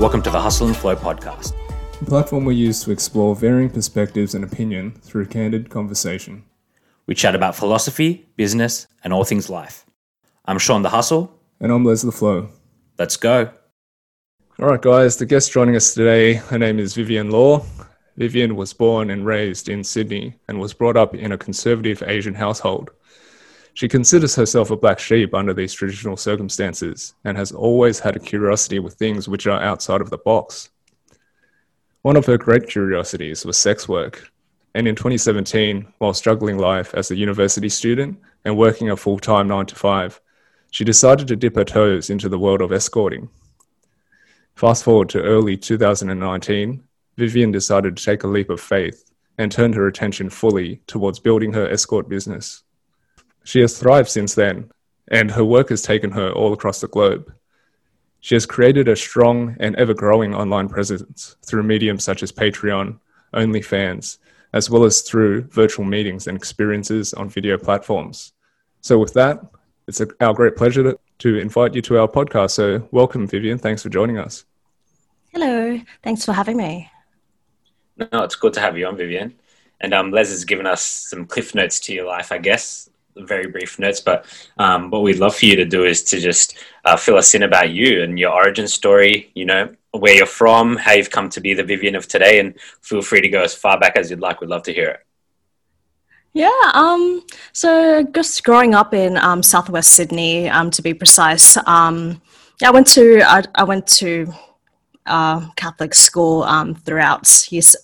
[0.00, 1.52] Welcome to the Hustle and Flow podcast.
[2.00, 6.42] A platform we use to explore varying perspectives and opinion through candid conversation.
[7.04, 9.84] We chat about philosophy, business, and all things life.
[10.46, 11.38] I'm Shaun the Hustle.
[11.60, 12.48] And I'm Les the Flow.
[12.98, 13.50] Let's go.
[14.58, 17.62] All right, guys, the guest joining us today, her name is Vivienne Law.
[18.16, 22.32] Vivienne was born and raised in Sydney and was brought up in a conservative Asian
[22.32, 22.90] household.
[23.80, 28.20] She considers herself a black sheep under these traditional circumstances and has always had a
[28.20, 30.68] curiosity with things which are outside of the box.
[32.02, 34.30] One of her great curiosities was sex work,
[34.74, 39.48] and in 2017, while struggling life as a university student and working a full time
[39.48, 40.20] 9 to 5,
[40.70, 43.30] she decided to dip her toes into the world of escorting.
[44.56, 46.84] Fast forward to early 2019,
[47.16, 51.54] Vivienne decided to take a leap of faith and turned her attention fully towards building
[51.54, 52.62] her escort business.
[53.44, 54.70] She has thrived since then,
[55.08, 57.32] and her work has taken her all across the globe.
[58.20, 62.98] She has created a strong and ever growing online presence through mediums such as Patreon,
[63.34, 64.18] OnlyFans,
[64.52, 68.32] as well as through virtual meetings and experiences on video platforms.
[68.82, 69.40] So, with that,
[69.86, 72.50] it's a, our great pleasure to, to invite you to our podcast.
[72.50, 73.58] So, welcome, Vivienne.
[73.58, 74.44] Thanks for joining us.
[75.32, 75.80] Hello.
[76.02, 76.90] Thanks for having me.
[77.96, 79.34] No, it's good to have you on, Vivienne.
[79.80, 83.46] And um, Les has given us some cliff notes to your life, I guess very
[83.46, 84.26] brief notes, but
[84.58, 87.42] um, what we'd love for you to do is to just uh, fill us in
[87.42, 91.40] about you and your origin story, you know, where you're from, how you've come to
[91.40, 94.20] be the Vivienne of today, and feel free to go as far back as you'd
[94.20, 94.40] like.
[94.40, 95.00] We'd love to hear it.
[96.32, 102.22] Yeah, um, so just growing up in um, southwest Sydney, um, to be precise, um,
[102.60, 104.32] yeah, I went to I, I went to
[105.06, 107.74] uh, Catholic school um, throughout years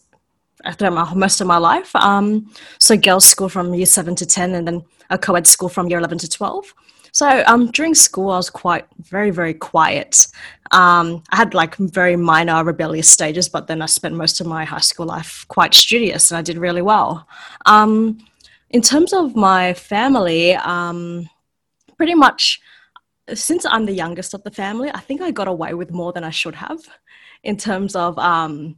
[0.72, 1.94] throughout most of my life.
[1.96, 5.88] Um, so girls' school from year seven to ten, and then a co-ed school from
[5.88, 6.74] year 11 to 12.
[7.12, 10.26] So um, during school, I was quite very, very quiet.
[10.70, 14.64] Um, I had like very minor rebellious stages, but then I spent most of my
[14.64, 17.26] high school life quite studious and I did really well.
[17.64, 18.18] Um,
[18.70, 21.30] in terms of my family, um,
[21.96, 22.60] pretty much
[23.32, 26.22] since I'm the youngest of the family, I think I got away with more than
[26.22, 26.80] I should have
[27.42, 28.76] in terms of um,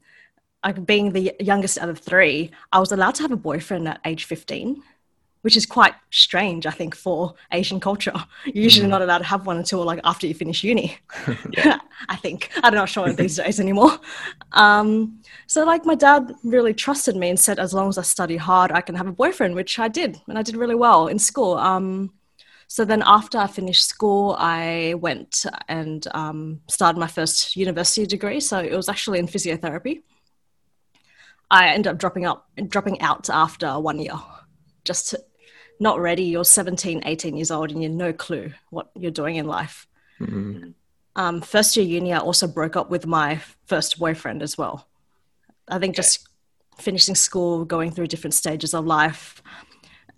[0.65, 2.51] like being the youngest out of three.
[2.73, 4.83] I was allowed to have a boyfriend at age 15
[5.43, 8.13] which is quite strange, I think, for Asian culture.
[8.45, 8.91] You're usually mm.
[8.91, 10.99] not allowed to have one until like after you finish uni.
[12.09, 13.99] I think I'm not sure these days anymore.
[14.53, 18.37] Um, so like my dad really trusted me and said, as long as I study
[18.37, 21.19] hard, I can have a boyfriend, which I did, and I did really well in
[21.19, 21.55] school.
[21.57, 22.13] Um,
[22.67, 28.41] so then after I finished school, I went and um, started my first university degree.
[28.41, 30.03] So it was actually in physiotherapy.
[31.51, 34.15] I ended up dropping up, dropping out after one year
[34.89, 35.15] just
[35.79, 36.25] not ready.
[36.25, 39.87] You're 17, 18 years old and you have no clue what you're doing in life.
[40.21, 40.71] Mm-hmm.
[41.15, 44.89] Um, first year uni, I also broke up with my first boyfriend as well.
[45.69, 46.27] I think just
[46.79, 49.43] finishing school, going through different stages of life.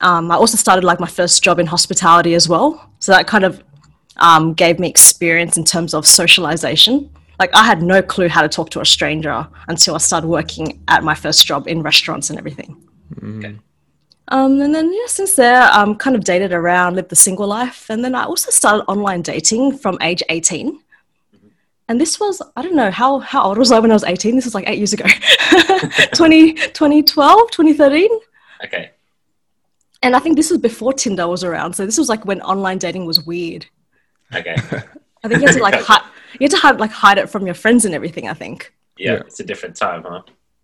[0.01, 2.91] Um, I also started like my first job in hospitality as well.
[3.01, 3.63] So that kind of
[4.19, 7.11] um, gave me experience in terms of socialization.
[7.41, 10.83] Like I had no clue how to talk to a stranger until I started working
[10.89, 12.77] at my first job in restaurants and everything.
[13.15, 13.39] Mm-hmm.
[13.39, 13.57] Okay.
[14.29, 17.89] Um, and then, yeah, since there, um, kind of dated around, lived the single life.
[17.89, 20.79] And then I also started online dating from age 18.
[21.89, 24.37] And this was, I don't know, how, how old was I when I was 18?
[24.37, 25.07] This was like eight years ago.
[26.15, 28.11] 20, 2012, 2013.
[28.67, 28.91] Okay.
[30.03, 31.73] And I think this was before Tinder was around.
[31.73, 33.67] So this was like when online dating was weird.
[34.33, 34.55] Okay.
[35.25, 36.03] I think you had to like hide,
[36.35, 38.73] you had to hide, like hide it from your friends and everything, I think.
[38.97, 39.19] Yeah, yeah.
[39.21, 40.23] it's a different time, huh?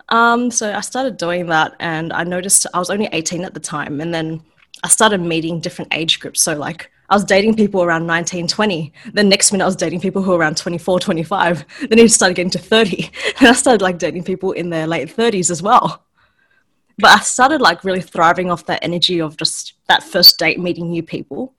[0.08, 3.60] Um, so I started doing that, and I noticed I was only 18 at the
[3.60, 4.42] time, and then
[4.84, 6.42] I started meeting different age groups.
[6.42, 8.92] So like I was dating people around 19, 20.
[9.12, 11.64] Then next minute I was dating people who were around 24, 25.
[11.88, 13.10] Then it started getting to 30.
[13.38, 16.04] And I started like dating people in their late 30s as well.
[16.98, 20.90] But I started like really thriving off that energy of just that first date, meeting
[20.90, 21.54] new people.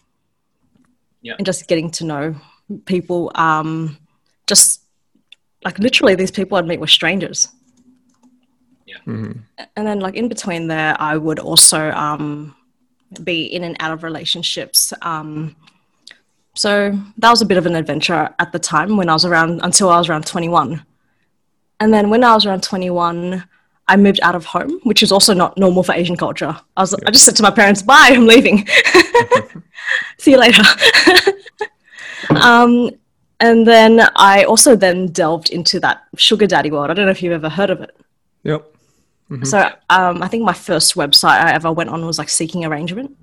[1.22, 1.36] Yeah.
[1.38, 2.36] And just getting to know
[2.86, 3.32] people.
[3.36, 3.98] Um,
[4.48, 4.82] just
[5.64, 7.50] like literally these people I'd meet were strangers.
[9.06, 9.40] Mm-hmm.
[9.76, 12.56] And then, like in between there, I would also um,
[13.24, 14.94] be in and out of relationships.
[15.02, 15.56] Um,
[16.56, 19.62] so that was a bit of an adventure at the time when I was around
[19.64, 20.84] until I was around 21.
[21.80, 23.44] And then when I was around 21,
[23.88, 26.58] I moved out of home, which is also not normal for Asian culture.
[26.76, 27.08] I was, yeah.
[27.08, 28.68] I just said to my parents, "Bye, I'm leaving.
[30.18, 30.64] See you later."
[32.42, 32.92] um,
[33.40, 36.90] and then I also then delved into that sugar daddy world.
[36.90, 37.96] I don't know if you've ever heard of it.
[38.44, 38.74] Yep.
[39.30, 39.44] Mm-hmm.
[39.44, 43.16] So um, I think my first website I ever went on was like Seeking Arrangement.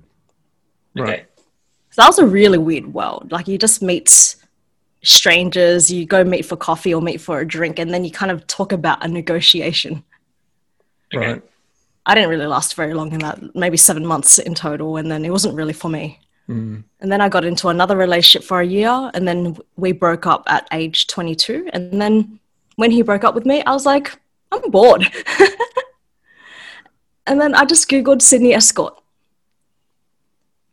[0.95, 1.25] Right.
[1.89, 3.31] So that was a really weird world.
[3.31, 4.35] Like you just meet
[5.03, 5.91] strangers.
[5.91, 8.45] You go meet for coffee or meet for a drink, and then you kind of
[8.47, 10.03] talk about a negotiation.
[11.13, 11.41] Right.
[12.05, 15.25] I didn't really last very long in that, maybe seven months in total, and then
[15.25, 16.19] it wasn't really for me.
[16.49, 16.83] Mm.
[16.99, 20.43] And then I got into another relationship for a year, and then we broke up
[20.47, 21.69] at age 22.
[21.73, 22.39] And then
[22.75, 24.17] when he broke up with me, I was like,
[24.51, 25.05] I'm bored.
[27.27, 28.99] and then I just Googled Sydney escort.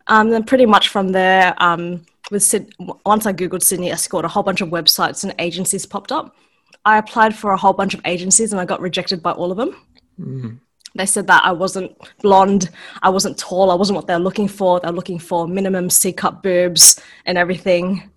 [0.08, 2.74] Um, then pretty much from there, um, with Syd-
[3.06, 6.36] once I Googled Sydney escort, a whole bunch of websites and agencies popped up.
[6.84, 9.56] I applied for a whole bunch of agencies and I got rejected by all of
[9.56, 9.76] them.
[10.20, 10.58] Mm.
[10.94, 12.70] They said that I wasn't blonde,
[13.02, 14.78] I wasn't tall, I wasn't what they're looking for.
[14.80, 18.10] They're looking for minimum C cup boobs and everything.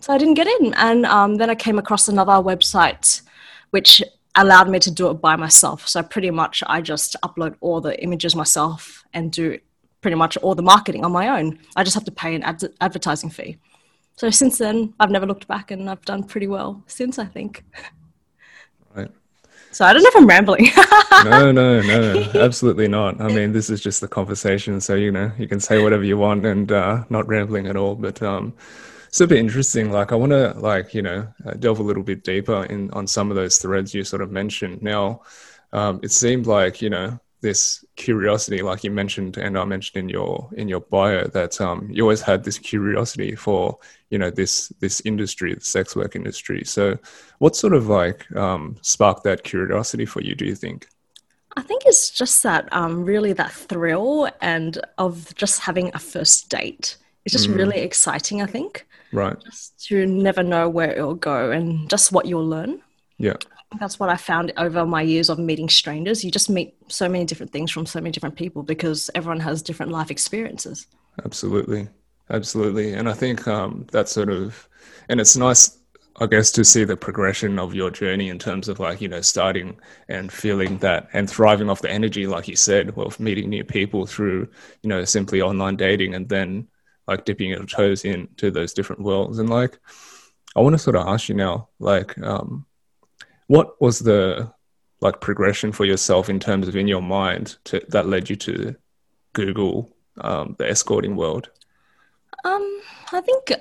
[0.00, 0.74] So I didn't get in.
[0.74, 3.22] And um, then I came across another website
[3.70, 4.02] which
[4.36, 5.88] allowed me to do it by myself.
[5.88, 9.58] So pretty much I just upload all the images myself and do
[10.00, 11.58] pretty much all the marketing on my own.
[11.74, 13.58] I just have to pay an ad- advertising fee.
[14.16, 17.64] So since then, I've never looked back and I've done pretty well since, I think.
[18.94, 19.10] Right.
[19.74, 20.68] So I don't know if I'm rambling.
[21.24, 23.20] No, no, no, absolutely not.
[23.20, 26.16] I mean, this is just the conversation, so you know, you can say whatever you
[26.16, 27.96] want and uh, not rambling at all.
[27.96, 28.54] But um,
[29.10, 29.90] super interesting.
[29.90, 33.08] Like, I want to like you know uh, delve a little bit deeper in on
[33.08, 34.80] some of those threads you sort of mentioned.
[34.80, 35.22] Now,
[35.72, 40.08] um, it seemed like you know this curiosity, like you mentioned, and I mentioned in
[40.08, 44.72] your in your bio that um, you always had this curiosity for you know this
[44.80, 46.64] this industry, the sex work industry.
[46.64, 46.98] So,
[47.38, 50.34] what sort of like um, sparked that curiosity for you?
[50.34, 50.88] Do you think?
[51.56, 56.48] I think it's just that um, really that thrill and of just having a first
[56.48, 56.96] date.
[57.24, 59.36] It's just really exciting, I think, Right.
[59.40, 62.82] just to never know where it'll go and just what you'll learn.
[63.18, 63.36] Yeah.
[63.78, 66.24] That's what I found over my years of meeting strangers.
[66.24, 69.62] You just meet so many different things from so many different people because everyone has
[69.62, 70.86] different life experiences.
[71.24, 71.88] Absolutely.
[72.30, 72.94] Absolutely.
[72.94, 74.68] And I think um, that sort of,
[75.08, 75.78] and it's nice,
[76.20, 79.20] I guess, to see the progression of your journey in terms of like, you know,
[79.20, 79.76] starting
[80.08, 84.06] and feeling that and thriving off the energy, like you said, of meeting new people
[84.06, 84.48] through,
[84.82, 86.66] you know, simply online dating and then
[87.06, 89.38] like dipping your toes into those different worlds.
[89.38, 89.78] And like,
[90.56, 92.64] I want to sort of ask you now, like, um,
[93.46, 94.52] what was the
[95.00, 98.74] like progression for yourself in terms of in your mind to, that led you to
[99.34, 101.50] Google um, the escorting world?
[102.44, 102.80] Um,
[103.12, 103.52] I think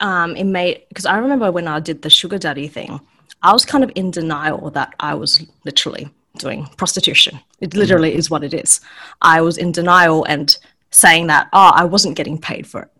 [0.00, 3.00] um, it made because I remember when I did the sugar daddy thing,
[3.42, 6.08] I was kind of in denial that I was literally
[6.38, 7.40] doing prostitution.
[7.60, 8.80] It literally is what it is.
[9.22, 10.56] I was in denial and
[10.90, 12.90] saying that oh, I wasn't getting paid for it.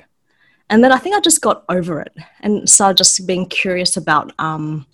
[0.70, 4.32] And then I think I just got over it and started just being curious about
[4.38, 4.86] um,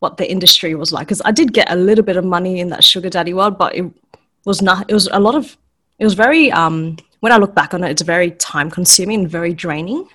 [0.00, 1.06] what the industry was like.
[1.06, 3.74] Because I did get a little bit of money in that sugar daddy world, but
[3.74, 3.84] it
[4.44, 4.88] was not.
[4.88, 5.56] It was a lot of.
[5.98, 6.50] It was very.
[6.52, 10.08] Um, when I look back on it, it's very time consuming and very draining.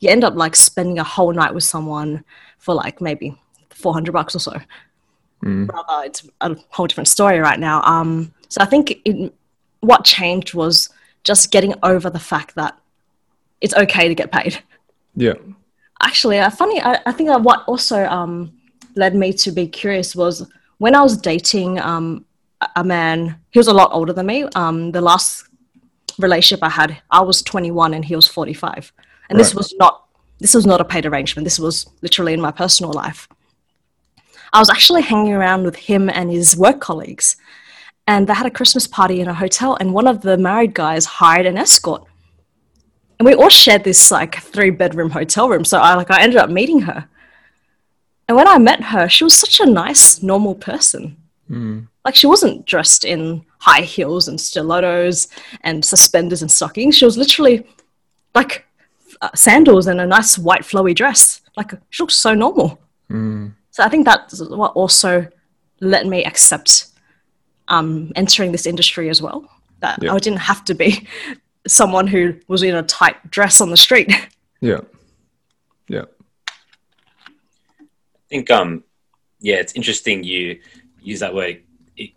[0.00, 2.24] You end up like spending a whole night with someone
[2.58, 3.36] for like maybe
[3.70, 4.60] four hundred bucks or so.
[5.66, 7.82] Rather, it's a whole different story right now.
[7.82, 9.32] Um, so I think it,
[9.80, 10.90] what changed was
[11.24, 12.78] just getting over the fact that
[13.60, 14.62] it's okay to get paid.
[15.14, 15.34] Yeah.
[16.02, 18.52] Actually, uh, funny, I, I think that what also um,
[18.96, 20.46] led me to be curious was
[20.78, 22.24] when I was dating um,
[22.76, 24.44] a- man, he was a lot older than me.
[24.54, 25.44] Um, the last
[26.18, 28.92] relationship I had, I was 21 and he was 45.
[29.28, 30.06] And this was not
[30.40, 31.44] this was not a paid arrangement.
[31.44, 33.28] This was literally in my personal life.
[34.52, 37.36] I was actually hanging around with him and his work colleagues.
[38.06, 41.04] And they had a Christmas party in a hotel, and one of the married guys
[41.04, 42.04] hired an escort.
[43.18, 45.64] And we all shared this like three bedroom hotel room.
[45.64, 47.06] So I like I ended up meeting her.
[48.30, 51.16] And when I met her, she was such a nice, normal person.
[52.04, 55.26] Like she wasn't dressed in high heels and stilettos
[55.62, 56.96] and suspenders and stockings.
[56.96, 57.66] She was literally
[58.32, 58.64] like
[59.20, 61.40] uh, sandals and a nice white flowy dress.
[61.56, 62.78] Like she looked so normal.
[63.72, 65.26] So I think that's what also
[65.80, 66.86] let me accept
[67.66, 69.50] um, entering this industry as well.
[69.80, 70.08] That.
[70.08, 71.04] I didn't have to be
[71.66, 74.08] someone who was in a tight dress on the street.
[74.62, 74.80] Yeah.
[75.88, 76.04] Yeah.
[78.30, 78.84] I think um
[79.40, 80.60] yeah, it's interesting you
[81.02, 81.62] use that word.
[81.96, 82.10] It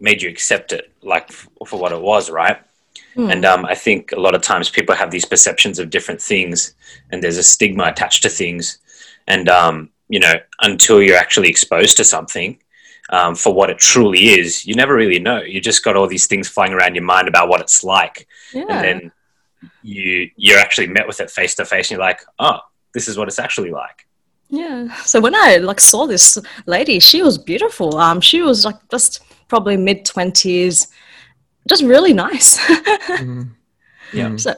[0.00, 2.58] made you accept it like f- for what it was, right?
[3.30, 6.74] And um, I think a lot of times people have these perceptions of different things,
[7.10, 8.78] and there's a stigma attached to things.
[9.26, 12.58] And um, you know, until you're actually exposed to something
[13.10, 15.40] um, for what it truly is, you never really know.
[15.40, 18.66] You just got all these things flying around your mind about what it's like, yeah.
[18.68, 19.12] and then
[19.82, 22.60] you you're actually met with it face to face, and you're like, oh,
[22.94, 24.06] this is what it's actually like.
[24.50, 24.94] Yeah.
[25.04, 27.96] So when I like saw this lady, she was beautiful.
[27.98, 30.88] Um, she was like just probably mid twenties,
[31.68, 32.58] just really nice.
[34.12, 34.36] Yeah.
[34.36, 34.54] so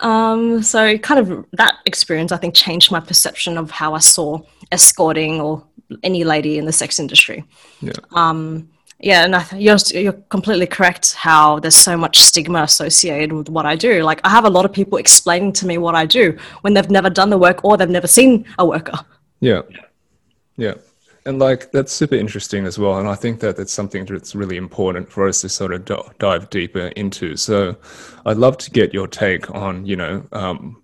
[0.00, 4.40] Um, so kind of that experience, I think, changed my perception of how I saw
[4.72, 5.64] escorting or
[6.02, 7.44] any lady in the sex industry.
[7.80, 7.92] Yeah.
[8.12, 8.68] Um,
[9.00, 11.14] yeah, and I th- you're you're completely correct.
[11.14, 14.02] How there's so much stigma associated with what I do.
[14.02, 16.90] Like I have a lot of people explaining to me what I do when they've
[16.90, 18.98] never done the work or they've never seen a worker.
[19.40, 19.62] Yeah.
[20.56, 20.74] Yeah.
[21.24, 22.98] And like that's super interesting as well.
[22.98, 26.48] And I think that that's something that's really important for us to sort of dive
[26.50, 27.36] deeper into.
[27.36, 27.76] So
[28.24, 30.82] I'd love to get your take on, you know, um,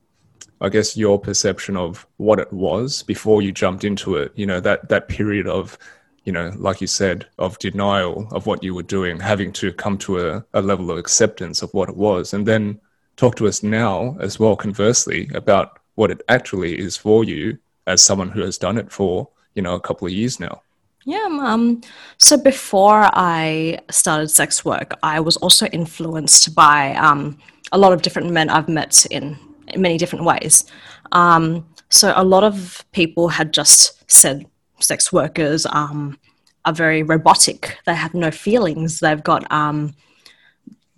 [0.60, 4.32] I guess your perception of what it was before you jumped into it.
[4.34, 5.78] You know, that that period of,
[6.24, 9.98] you know, like you said, of denial of what you were doing, having to come
[9.98, 12.80] to a, a level of acceptance of what it was, and then
[13.16, 18.02] talk to us now as well, conversely, about what it actually is for you as
[18.02, 20.62] someone who has done it for you know a couple of years now.
[21.04, 21.82] Yeah um
[22.16, 27.36] so before i started sex work i was also influenced by um,
[27.72, 29.36] a lot of different men i've met in,
[29.68, 30.64] in many different ways.
[31.12, 34.46] Um, so a lot of people had just said
[34.80, 36.18] sex workers um,
[36.64, 37.78] are very robotic.
[37.86, 39.00] They have no feelings.
[39.00, 39.94] They've got um,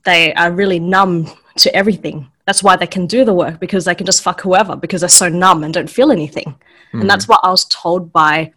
[0.05, 2.31] they are really numb to everything.
[2.47, 5.09] That's why they can do the work because they can just fuck whoever because they're
[5.09, 6.57] so numb and don't feel anything
[6.93, 7.03] Mm.
[7.03, 8.53] And that's what I was told by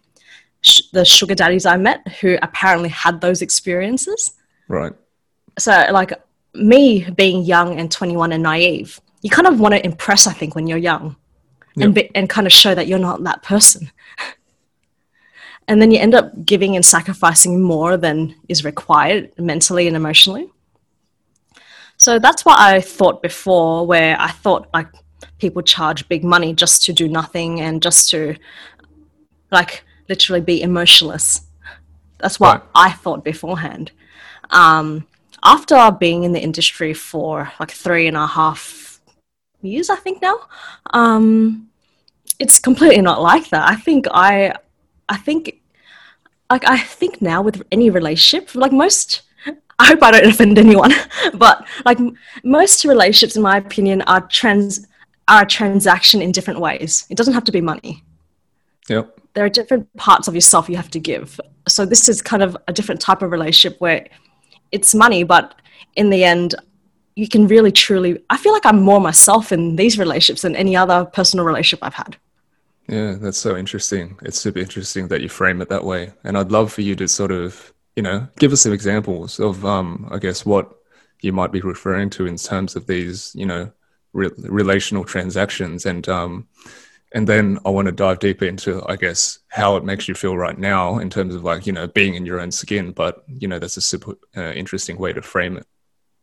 [0.61, 4.33] sh- the sugar daddies I met who apparently had those experiences.
[4.67, 4.93] Right.
[5.57, 6.13] So, like
[6.53, 10.55] me being young and 21 and naive, you kind of want to impress, I think,
[10.55, 11.15] when you're young
[11.75, 11.85] yep.
[11.85, 13.91] and, be- and kind of show that you're not that person.
[15.67, 20.49] and then you end up giving and sacrificing more than is required mentally and emotionally.
[21.97, 24.87] So that's what I thought before, where I thought like
[25.37, 28.35] people charge big money just to do nothing and just to
[29.51, 31.41] like literally be emotionless.
[32.19, 32.69] That's what right.
[32.75, 33.91] I thought beforehand.
[34.49, 35.07] Um,
[35.43, 38.99] after being in the industry for like three and a half
[39.61, 40.37] years, I think now,
[40.91, 41.69] um,
[42.39, 43.69] it's completely not like that.
[43.69, 44.53] I think I,
[45.07, 45.61] I think,
[46.49, 49.21] like I think now with any relationship, like most
[49.79, 50.91] I hope I don't offend anyone,
[51.35, 51.97] but like
[52.43, 54.85] most relationships, in my opinion, are trans
[55.29, 57.05] are a transaction in different ways.
[57.09, 58.03] It doesn't have to be money.
[58.89, 59.19] Yep.
[59.35, 61.39] There are different parts of yourself you have to give.
[61.67, 64.07] So this is kind of a different type of relationship where
[64.71, 65.55] it's money, but
[65.95, 66.55] in the end,
[67.15, 68.23] you can really truly.
[68.29, 71.93] I feel like I'm more myself in these relationships than any other personal relationship I've
[71.93, 72.17] had.
[72.87, 74.17] Yeah, that's so interesting.
[74.23, 76.11] It's super interesting that you frame it that way.
[76.23, 79.63] And I'd love for you to sort of, you know, give us some examples of,
[79.63, 80.73] um, I guess, what
[81.21, 83.71] you might be referring to in terms of these, you know,
[84.13, 86.47] re- relational transactions and um,
[87.11, 90.37] and then I want to dive deeper into, I guess, how it makes you feel
[90.37, 92.91] right now in terms of like you know being in your own skin.
[92.91, 95.65] But you know that's a super uh, interesting way to frame it.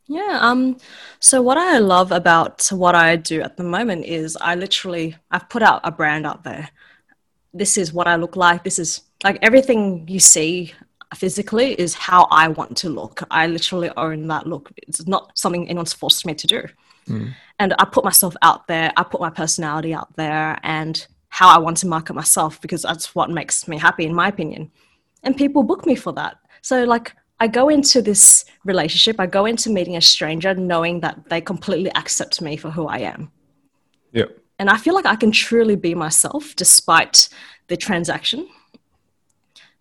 [0.07, 0.39] Yeah.
[0.41, 0.77] Um.
[1.19, 5.49] So what I love about what I do at the moment is I literally I've
[5.49, 6.71] put out a brand out there.
[7.53, 8.63] This is what I look like.
[8.63, 10.73] This is like everything you see
[11.15, 13.23] physically is how I want to look.
[13.31, 14.71] I literally own that look.
[14.77, 16.63] It's not something anyone's forced me to do.
[17.09, 17.35] Mm.
[17.59, 21.59] And I put myself out there, I put my personality out there and how I
[21.59, 24.71] want to market myself because that's what makes me happy, in my opinion.
[25.23, 26.37] And people book me for that.
[26.63, 31.29] So, like, I go into this relationship, I go into meeting a stranger knowing that
[31.29, 33.31] they completely accept me for who I am.
[34.13, 34.27] Yeah.
[34.59, 37.29] And I feel like I can truly be myself despite
[37.69, 38.49] the transaction.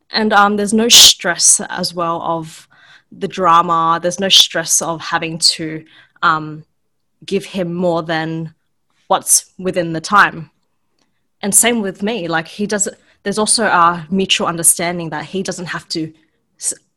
[0.10, 2.68] And um, there's no stress as well of
[3.12, 5.86] the drama, there's no stress of having to
[6.22, 6.66] um,
[7.26, 8.54] give him more than
[9.08, 10.50] what's within the time.
[11.42, 15.68] And same with me, like he doesn't, there's also a mutual understanding that he doesn't
[15.68, 16.14] have to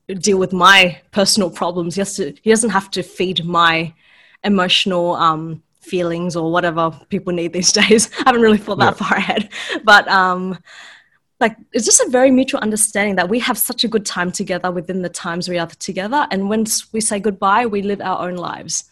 [0.08, 1.94] deal with my personal problems.
[1.94, 3.92] He, has to, he doesn't have to feed my
[4.44, 8.10] emotional um, feelings or whatever people need these days.
[8.20, 9.06] I haven't really thought that yeah.
[9.06, 9.50] far ahead.
[9.84, 10.58] But um,
[11.40, 14.70] like it's just a very mutual understanding that we have such a good time together
[14.70, 16.26] within the times we are together.
[16.30, 18.84] And once we say goodbye, we live our own lives.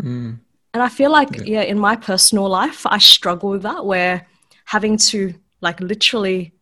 [0.00, 0.38] Mm.
[0.74, 1.44] And I feel like, yeah.
[1.44, 4.26] yeah, in my personal life, I struggle with that where
[4.64, 6.52] having to like literally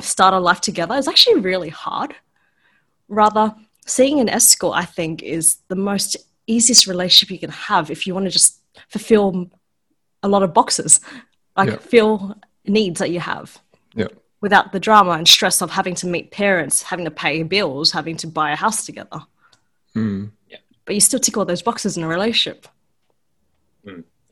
[0.00, 2.14] start a life together is actually really hard.
[3.08, 3.54] Rather,
[3.86, 8.14] seeing an escort, I think, is the most easiest relationship you can have if you
[8.14, 9.50] want to just fulfill
[10.22, 11.00] a lot of boxes,
[11.56, 11.76] like yeah.
[11.76, 12.36] fill
[12.66, 13.58] needs that you have.
[13.94, 14.08] Yeah.
[14.40, 18.16] Without the drama and stress of having to meet parents, having to pay bills, having
[18.18, 19.20] to buy a house together.
[19.94, 20.30] Mm.
[20.48, 20.58] Yeah.
[20.84, 22.66] But you still tick all those boxes in a relationship.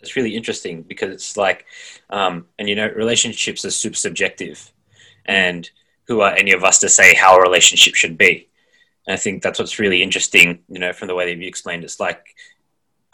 [0.02, 1.64] It's really interesting because it's like,
[2.10, 4.72] um, and you know, relationships are super subjective,
[5.24, 5.70] and
[6.08, 8.48] who are any of us to say how a relationship should be?
[9.06, 11.84] And I think that's what's really interesting, you know, from the way that you explained.
[11.84, 12.34] It's like,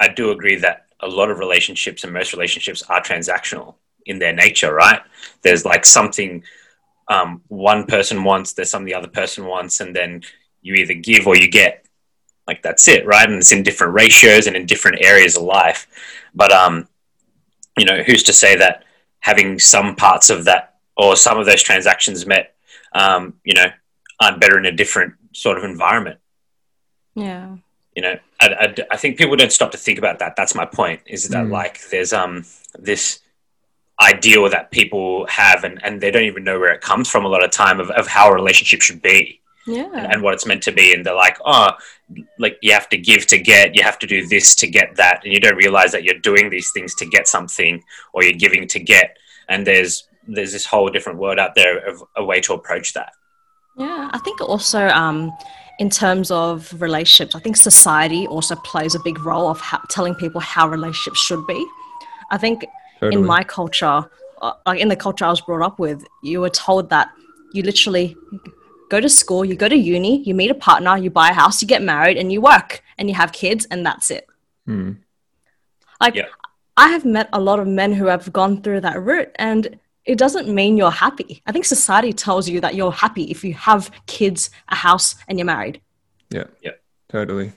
[0.00, 4.32] I do agree that a lot of relationships and most relationships are transactional in their
[4.32, 5.00] nature, right?
[5.42, 6.42] There's like something
[7.08, 10.22] um, one person wants, there's something the other person wants, and then
[10.62, 11.84] you either give or you get.
[12.48, 13.28] Like that's it, right?
[13.28, 15.86] And it's in different ratios and in different areas of life.
[16.34, 16.88] But um,
[17.76, 18.84] you know, who's to say that
[19.20, 22.54] having some parts of that or some of those transactions met,
[22.94, 23.66] um, you know,
[24.20, 26.18] aren't better in a different sort of environment?
[27.14, 27.56] Yeah.
[27.94, 30.34] You know, I, I, I think people don't stop to think about that.
[30.36, 31.00] That's my point.
[31.06, 31.50] Is that Mm.
[31.50, 32.44] like there's um
[32.78, 33.20] this
[34.00, 37.28] ideal that people have and, and they don't even know where it comes from a
[37.28, 39.90] lot of time of, of how a relationship should be Yeah.
[39.92, 41.72] and, and what it's meant to be and they're like oh
[42.38, 45.22] like you have to give to get you have to do this to get that
[45.24, 47.84] and you don't realize that you're doing these things to get something
[48.14, 49.16] or you're giving to get
[49.48, 53.12] and there's there's this whole different world out there of a way to approach that
[53.76, 55.32] Yeah, I think also um,
[55.78, 60.14] in terms of relationships, I think society also plays a big role of how, telling
[60.14, 61.64] people how relationships should be.
[62.30, 62.66] I think
[63.00, 63.20] Totally.
[63.20, 64.10] in my culture,
[64.42, 67.10] uh, like in the culture I was brought up with, you were told that
[67.52, 68.16] you literally
[68.88, 71.60] go to school, you go to uni, you meet a partner, you buy a house,
[71.62, 74.26] you get married, and you work and you have kids, and that's it.
[74.68, 74.98] Mm.
[76.00, 76.26] Like, Yeah.
[76.76, 80.16] I have met a lot of men who have gone through that route, and it
[80.16, 81.42] doesn't mean you're happy.
[81.44, 85.38] I think society tells you that you're happy if you have kids, a house, and
[85.38, 85.80] you're married.
[86.30, 86.44] Yeah.
[86.62, 86.72] Yeah.
[87.08, 87.52] Totally.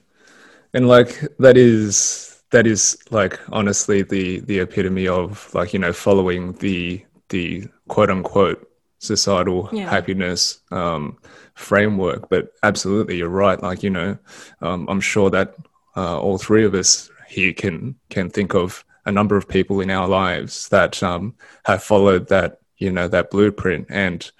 [0.73, 5.93] And like that is that is like honestly the the epitome of like, you know,
[5.93, 8.70] following the the quote unquote
[9.01, 9.89] societal Yeah.
[9.89, 11.17] happiness um
[11.55, 12.29] framework.
[12.29, 13.62] But absolutely you're right.
[13.62, 14.17] Like, you know,
[14.62, 15.55] um I'm sure that
[15.98, 19.89] uh all three of us here can can think of a number of people in
[19.89, 21.34] our lives that um
[21.65, 24.31] have followed that, you know, that blueprint and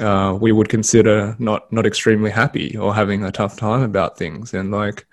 [0.00, 4.54] uh, we would consider not not extremely happy or having a tough time about things
[4.54, 5.04] and like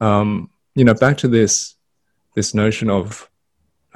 [0.00, 1.74] um, you know back to this
[2.34, 3.30] this notion of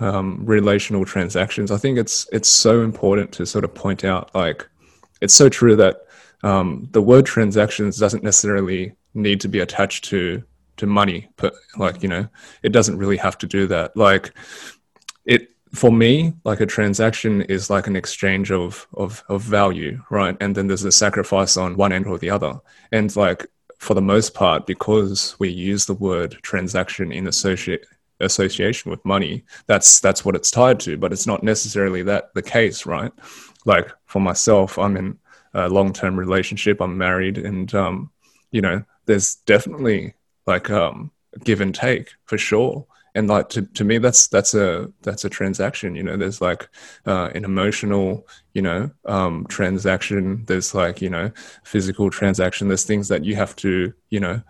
[0.00, 1.70] um, relational transactions.
[1.70, 4.66] I think it's it's so important to sort of point out like
[5.20, 6.06] it's so true that
[6.42, 10.42] um, the word transactions doesn't necessarily need to be attached to
[10.76, 12.26] to money but like you know
[12.62, 13.96] it doesn't really have to do that.
[13.96, 14.32] Like
[15.26, 20.36] it for me like a transaction is like an exchange of of of value right?
[20.40, 22.58] And then there's a sacrifice on one end or the other.
[22.90, 23.46] And like
[23.78, 27.86] for the most part because we use the word transaction in associate
[28.20, 32.42] association with money that's that's what it's tied to but it's not necessarily that the
[32.42, 33.12] case right?
[33.66, 35.18] Like for myself i'm in
[35.54, 38.10] a long-term relationship i'm married and um
[38.52, 40.14] you know there's definitely
[40.46, 41.10] like um
[41.44, 42.86] give and take for sure.
[43.14, 46.16] And like to, to me that's that's a that's a transaction you know?
[46.16, 46.68] There's like
[47.06, 51.32] uh, an emotional you know um, transaction there's like you know
[51.64, 54.40] physical transaction there's things that you have to you know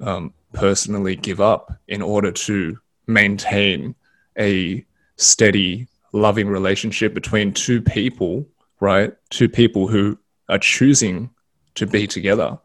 [0.00, 3.94] um, personally give up in order to maintain
[4.38, 4.84] a
[5.16, 8.46] steady loving relationship between two people
[8.80, 9.12] right?
[9.30, 10.18] Two people who
[10.48, 11.30] are choosing
[11.74, 12.58] to be together.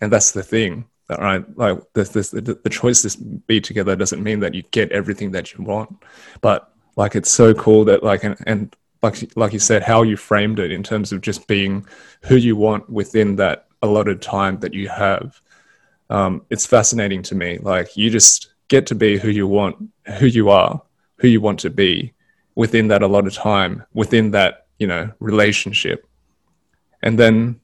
[0.00, 1.44] And that's the thing right?
[1.58, 5.52] Like this the, the choice to be together doesn't mean that you get everything that
[5.52, 6.04] you want.
[6.40, 10.16] But like it's so cool that like and, and like like you said how you
[10.16, 11.84] framed it in terms of just being
[12.22, 15.40] who you want within that allotted time that you have
[16.10, 17.58] um, it's fascinating to me.
[17.58, 19.76] Like you just get to be who you want
[20.18, 20.80] who you are
[21.20, 22.12] who you want to be
[22.54, 26.06] within that a lot of time within that you know relationship
[27.02, 27.60] and then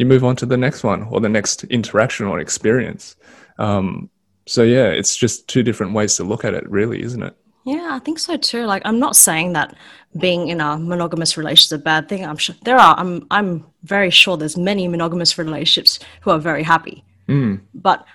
[0.00, 3.16] you move on to the next one or the next interaction or experience.
[3.58, 4.08] Um,
[4.46, 7.36] so yeah, it's just two different ways to look at it, really, isn't it?
[7.64, 8.64] Yeah, I think so too.
[8.64, 9.76] Like, I'm not saying that
[10.18, 12.24] being in a monogamous relationship is a bad thing.
[12.24, 12.96] I'm sure there are.
[12.98, 13.26] I'm.
[13.30, 17.04] I'm very sure there's many monogamous relationships who are very happy.
[17.28, 18.06] Mm, But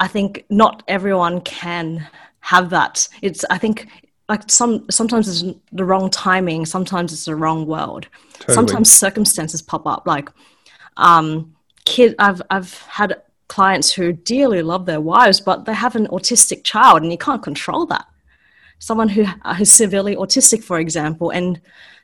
[0.00, 2.08] I think not everyone can
[2.40, 3.06] have that.
[3.22, 3.44] It's.
[3.50, 3.86] I think
[4.28, 4.90] like some.
[4.90, 6.66] Sometimes it's the wrong timing.
[6.66, 8.08] Sometimes it's the wrong world.
[8.32, 8.54] totally.
[8.54, 10.06] Sometimes circumstances pop up.
[10.06, 10.28] Like,
[10.96, 12.16] um, kid.
[12.18, 17.02] I've I've had clients who dearly love their wives, but they have an autistic child,
[17.02, 18.06] and you can't control that
[18.80, 19.24] someone who
[19.56, 21.60] who's severely autistic, for example, and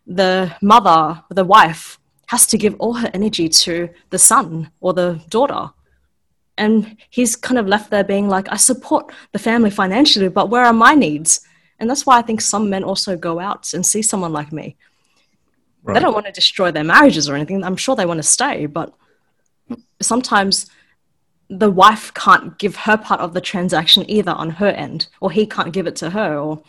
[0.06, 5.20] the mother, the wife, has to give all her energy to the son or the
[5.28, 5.70] daughter.
[6.58, 10.64] And he's kind of left there being like, I support the family financially, but where
[10.64, 11.40] are my needs?
[11.78, 14.76] And that's why I think some men also go out and see someone like me.
[15.86, 17.62] They don't want to destroy their marriages or anything.
[17.62, 18.92] I'm sure they want to stay, but
[20.02, 20.66] sometimes
[21.48, 25.46] the wife can't give her part of the transaction either on her end, or he
[25.46, 26.62] can't give it to her, or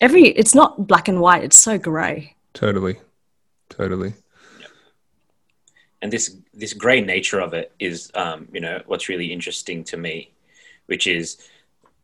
[0.00, 2.34] every it's not black and white, it's so grey.
[2.52, 2.96] Totally,
[3.70, 4.12] totally.
[6.02, 9.96] And this this gray nature of it is um, you know what's really interesting to
[9.96, 10.30] me
[10.86, 11.38] which is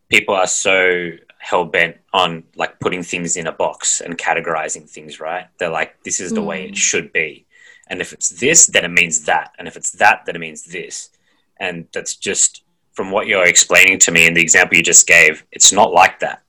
[0.09, 5.21] people are so hell bent on like putting things in a box and categorizing things,
[5.21, 5.47] right?
[5.59, 6.47] They're like, this is the mm.
[6.47, 7.47] way it should be.
[7.89, 9.53] And if it's this, then it means that.
[9.59, 11.11] And if it's that, then it means this.
[11.59, 15.45] And that's just from what you're explaining to me in the example you just gave,
[15.53, 16.43] it's not like that,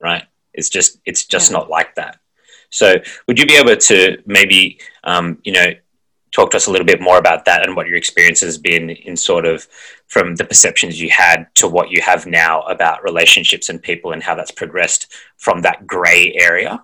[0.00, 0.24] right?
[0.52, 1.58] It's just, it's just yeah.
[1.58, 2.18] not like that.
[2.70, 5.72] So would you be able to maybe, um, you know,
[6.32, 8.90] talk to us a little bit more about that and what your experience has been
[8.90, 9.68] in sort of
[10.06, 14.22] from the perceptions you had to what you have now about relationships and people and
[14.22, 16.82] how that's progressed from that gray area?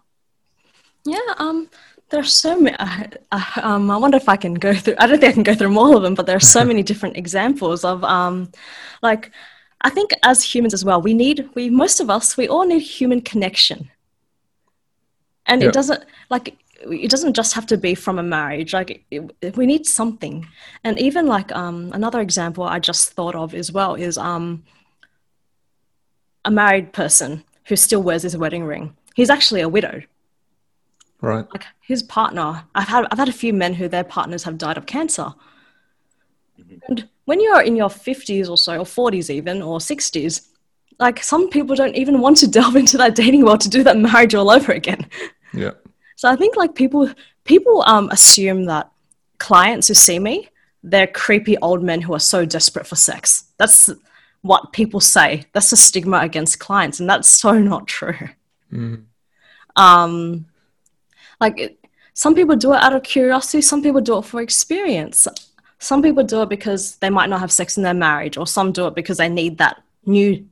[1.05, 1.71] Yeah, um,
[2.11, 2.77] there's so many.
[2.79, 4.95] Uh, uh, um, I wonder if I can go through.
[4.99, 6.83] I don't think I can go through all of them, but there are so many
[6.83, 8.51] different examples of, um,
[9.03, 9.31] like,
[9.81, 12.81] I think as humans as well, we need we most of us we all need
[12.81, 13.91] human connection,
[15.47, 19.57] and it doesn't like it doesn't just have to be from a marriage like it,
[19.57, 20.47] we need something.
[20.85, 24.65] And even like um, another example i just thought of as well is um,
[26.45, 28.97] a married person who still wears his wedding ring.
[29.15, 30.03] He's actually a widow.
[31.21, 31.47] Right.
[31.53, 34.77] Like his partner i've had i've had a few men who their partners have died
[34.77, 35.35] of cancer.
[36.61, 36.77] Mm-hmm.
[36.89, 40.49] and when you're in your 50s or so or 40s even or 60s
[40.99, 43.97] like some people don't even want to delve into that dating world to do that
[43.97, 45.07] marriage all over again.
[45.53, 45.73] Yeah
[46.19, 47.09] so I think like people
[47.45, 48.91] people um, assume that
[49.39, 50.49] clients who see me,
[50.83, 53.45] they're creepy old men who are so desperate for sex.
[53.57, 53.89] That's
[54.43, 55.45] what people say.
[55.53, 58.31] That's a stigma against clients, and that's so not true.
[58.73, 59.05] Mm.
[59.77, 60.47] Um,
[61.41, 63.63] like it, some people do it out of curiosity.
[63.63, 65.29] Some people do it for experience.
[65.79, 68.73] Some people do it because they might not have sex in their marriage, or some
[68.73, 70.45] do it because they need that new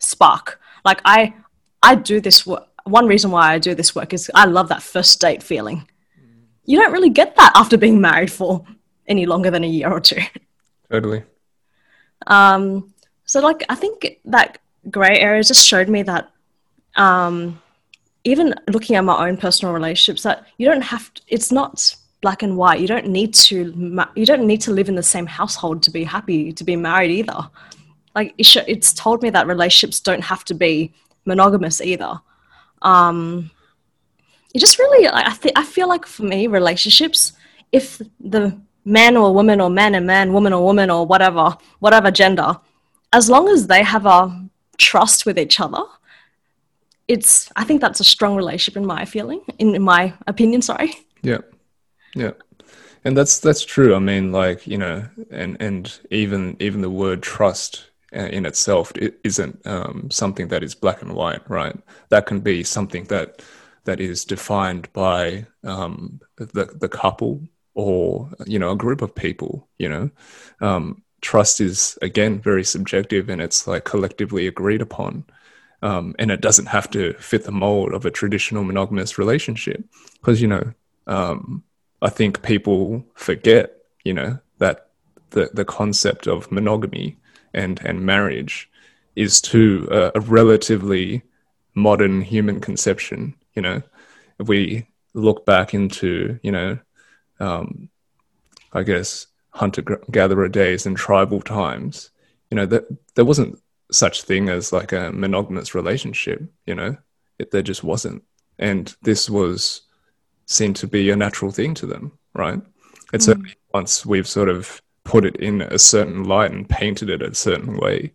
[0.00, 0.60] spark.
[0.84, 1.32] Like I,
[1.82, 4.82] I do this work one reason why I do this work is I love that
[4.82, 5.88] first date feeling.
[6.64, 8.64] You don't really get that after being married for
[9.06, 10.20] any longer than a year or two.
[10.90, 11.24] Totally.
[12.26, 12.94] Um,
[13.24, 14.58] so, like, I think that
[14.90, 16.30] gray area just showed me that
[16.96, 17.60] um,
[18.24, 22.42] even looking at my own personal relationships, that you don't have to, it's not black
[22.42, 22.80] and white.
[22.80, 26.04] You don't need to you don't need to live in the same household to be
[26.04, 27.50] happy to be married either.
[28.14, 30.94] Like, it's told me that relationships don't have to be
[31.24, 32.20] monogamous either
[32.84, 33.50] um,
[34.54, 37.32] it just really I think I feel like for me relationships,
[37.72, 42.10] if the man or woman or man and man, woman or woman or whatever, whatever
[42.10, 42.56] gender,
[43.12, 45.82] as long as they have a trust with each other,
[47.08, 50.62] it's I think that's a strong relationship in my feeling, in, in my opinion.
[50.62, 50.94] Sorry.
[51.22, 51.38] Yeah,
[52.14, 52.32] yeah,
[53.04, 53.94] and that's that's true.
[53.94, 59.18] I mean, like you know, and and even even the word trust in itself it
[59.24, 61.76] isn't um, something that is black and white, right?
[62.08, 63.42] That can be something that
[63.84, 67.42] that is defined by um, the the couple
[67.74, 69.68] or you know a group of people.
[69.78, 70.10] You know,
[70.60, 75.24] um, trust is again very subjective and it's like collectively agreed upon.
[75.82, 80.40] Um, and it doesn't have to fit the mold of a traditional monogamous relationship because
[80.40, 80.72] you know
[81.06, 81.62] um,
[82.00, 84.88] I think people forget you know that
[85.30, 87.18] the the concept of monogamy
[87.54, 88.70] and and marriage
[89.16, 91.22] is to a, a relatively
[91.74, 93.34] modern human conception.
[93.54, 93.82] You know,
[94.38, 96.78] if we look back into you know,
[97.40, 97.88] um,
[98.72, 102.10] I guess hunter gatherer days and tribal times,
[102.50, 103.58] you know that there wasn't
[103.90, 106.42] such thing as like a monogamous relationship.
[106.66, 106.96] You know,
[107.38, 108.22] it, there just wasn't,
[108.58, 109.82] and this was
[110.46, 112.60] seen to be a natural thing to them, right?
[113.12, 113.36] It's mm.
[113.36, 117.34] only once we've sort of put it in a certain light and painted it a
[117.34, 118.12] certain way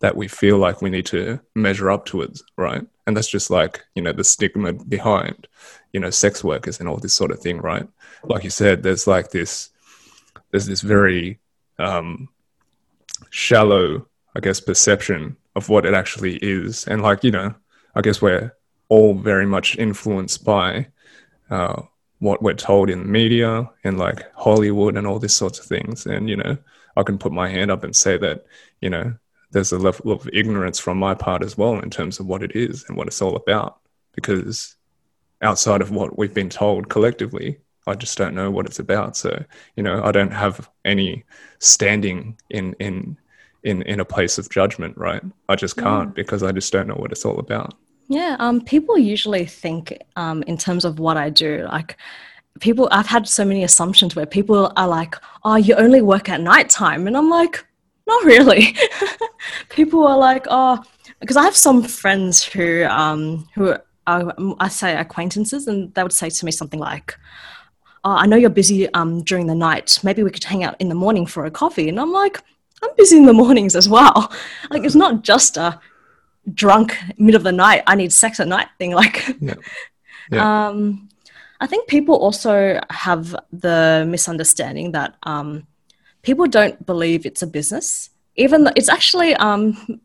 [0.00, 2.86] that we feel like we need to measure up to it, right?
[3.06, 5.48] And that's just like, you know, the stigma behind,
[5.92, 7.88] you know, sex workers and all this sort of thing, right?
[8.24, 9.70] Like you said, there's like this,
[10.50, 11.38] there's this very
[11.78, 12.28] um,
[13.30, 16.86] shallow, I guess, perception of what it actually is.
[16.86, 17.54] And like, you know,
[17.94, 18.52] I guess we're
[18.88, 20.88] all very much influenced by
[21.50, 21.82] uh,
[22.18, 26.06] what we're told in the media and like Hollywood and all these sorts of things.
[26.06, 26.56] And, you know,
[26.96, 28.46] I can put my hand up and say that,
[28.80, 29.14] you know,
[29.50, 32.56] there's a level of ignorance from my part as well in terms of what it
[32.56, 33.78] is and what it's all about.
[34.14, 34.76] Because
[35.42, 39.16] outside of what we've been told collectively, I just don't know what it's about.
[39.16, 39.44] So,
[39.76, 41.24] you know, I don't have any
[41.58, 43.16] standing in in
[43.62, 45.22] in in a place of judgment, right?
[45.48, 45.82] I just mm.
[45.82, 46.14] can't yeah.
[46.14, 47.74] because I just don't know what it's all about.
[48.08, 51.66] Yeah, um, people usually think um, in terms of what I do.
[51.66, 51.96] Like,
[52.60, 56.40] people, I've had so many assumptions where people are like, "Oh, you only work at
[56.40, 57.64] nighttime," and I'm like,
[58.06, 58.76] "Not really."
[59.70, 60.82] people are like, "Oh,"
[61.20, 63.74] because I have some friends who, um, who
[64.06, 67.16] are, I say acquaintances, and they would say to me something like,
[68.04, 69.98] oh, "I know you're busy um, during the night.
[70.04, 72.40] Maybe we could hang out in the morning for a coffee." And I'm like,
[72.82, 74.32] "I'm busy in the mornings as well.
[74.70, 75.80] Like, it's not just a
[76.54, 78.92] drunk middle of the night, I need sex at night thing.
[78.94, 79.54] Like, Yeah.
[80.28, 80.68] Yeah.
[80.68, 81.08] um,
[81.60, 85.68] I think people also have the misunderstanding that um,
[86.22, 90.00] people don't believe it's a business, even though it's actually, um,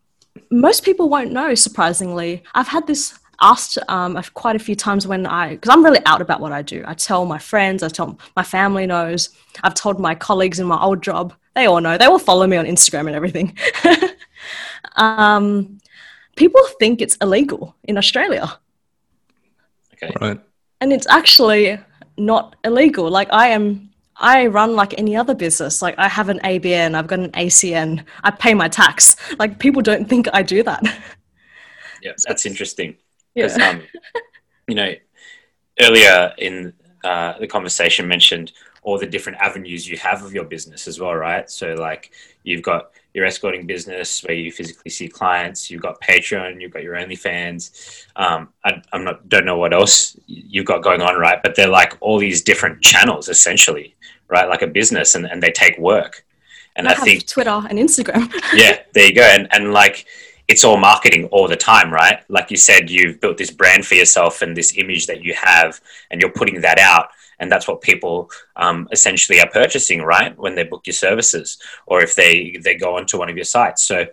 [0.51, 2.43] most people won't know, surprisingly.
[2.53, 6.21] I've had this asked um, quite a few times when I, because I'm really out
[6.21, 6.83] about what I do.
[6.85, 9.29] I tell my friends, I tell my family knows,
[9.63, 12.57] I've told my colleagues in my old job, they all know, they all follow me
[12.57, 13.57] on Instagram and everything.
[14.95, 15.80] um,
[16.41, 18.45] people think it's illegal in Australia
[20.03, 20.11] Okay.
[20.25, 20.39] Right.
[20.81, 21.65] and it's actually
[22.17, 23.65] not illegal like i am
[24.33, 28.03] i run like any other business like i have an abn i've got an acn
[28.27, 30.81] i pay my tax like people don't think i do that
[32.01, 32.89] Yeah, that's interesting.
[33.35, 33.77] yeah 'Cause, um,
[34.69, 34.91] you know,
[35.85, 36.73] earlier in
[37.11, 38.47] uh, the conversation mentioned
[38.85, 41.47] all the different avenues you have of your business as well, right?
[41.59, 42.03] So, like,
[42.47, 42.81] you've got
[43.13, 45.69] your escorting business where you physically see clients.
[45.69, 46.61] You've got Patreon.
[46.61, 48.05] You've got your OnlyFans.
[48.15, 51.41] Um, I, I'm not don't know what else you've got going on, right?
[51.43, 53.95] But they're like all these different channels, essentially,
[54.27, 54.47] right?
[54.47, 56.25] Like a business, and, and they take work.
[56.77, 59.23] And i I think twitter and instagram yeah, there you go.
[59.23, 60.05] And and like
[60.51, 62.19] it's all marketing all the time, right?
[62.27, 65.79] Like you said, you've built this brand for yourself and this image that you have,
[66.09, 67.07] and you're putting that out,
[67.39, 70.37] and that's what people um, essentially are purchasing, right?
[70.37, 73.81] When they book your services, or if they they go onto one of your sites.
[73.83, 74.07] So,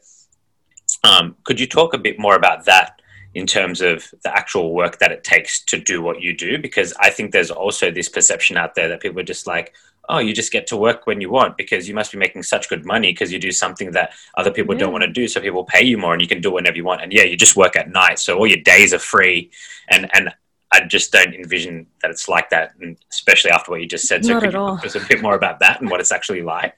[1.03, 2.95] um, could you talk a bit more about that?
[3.35, 6.95] In terms of the actual work that it takes to do what you do, because
[6.99, 9.75] I think there's also this perception out there that people are just like,
[10.09, 12.69] oh, you just get to work when you want because you must be making such
[12.69, 15.29] good money because you do something that other people don't want to do.
[15.29, 17.03] So people pay you more and you can do whenever you want.
[17.03, 18.19] And yeah, you just work at night.
[18.19, 19.51] So all your days are free.
[19.89, 20.35] And, and
[20.73, 22.73] I just don't envision that it's like that.
[22.81, 24.25] And especially after what you just said.
[24.25, 24.77] So Not could you all.
[24.77, 26.75] talk to us a bit more about that and what it's actually like?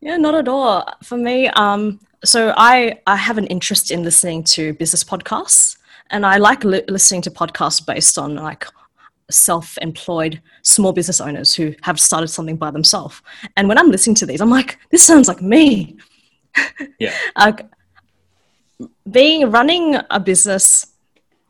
[0.00, 0.86] Yeah, not at all.
[1.02, 5.78] For me, um, so I I have an interest in listening to business podcasts,
[6.10, 8.66] and I like li- listening to podcasts based on like
[9.30, 13.20] self-employed small business owners who have started something by themselves.
[13.56, 15.96] And when I'm listening to these, I'm like, this sounds like me.
[16.98, 17.14] Yeah.
[17.36, 17.66] Like
[19.10, 20.86] being running a business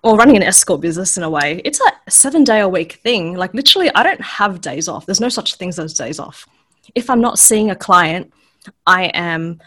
[0.02, 3.34] or running an escort business in a way, it's a seven day a week thing.
[3.34, 5.06] Like literally, I don't have days off.
[5.06, 6.46] There's no such things as days off.
[6.94, 8.32] If I'm not seeing a client,
[8.86, 9.60] I am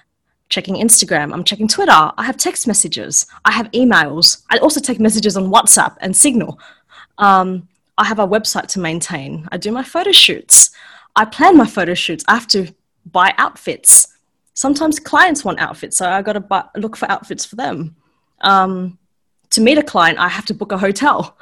[0.50, 4.44] checking Instagram, I'm checking Twitter, I have text messages, I have emails.
[4.50, 6.60] I also take messages on WhatsApp and Signal.
[7.18, 9.48] Um, I have a website to maintain.
[9.52, 10.72] I do my photo shoots.
[11.16, 12.24] I plan my photo shoots.
[12.28, 12.74] I have to
[13.06, 14.08] buy outfits.
[14.54, 17.96] Sometimes clients want outfits, so I got to look for outfits for them.
[18.42, 18.98] Um,
[19.52, 21.38] to meet a client, I have to book a hotel.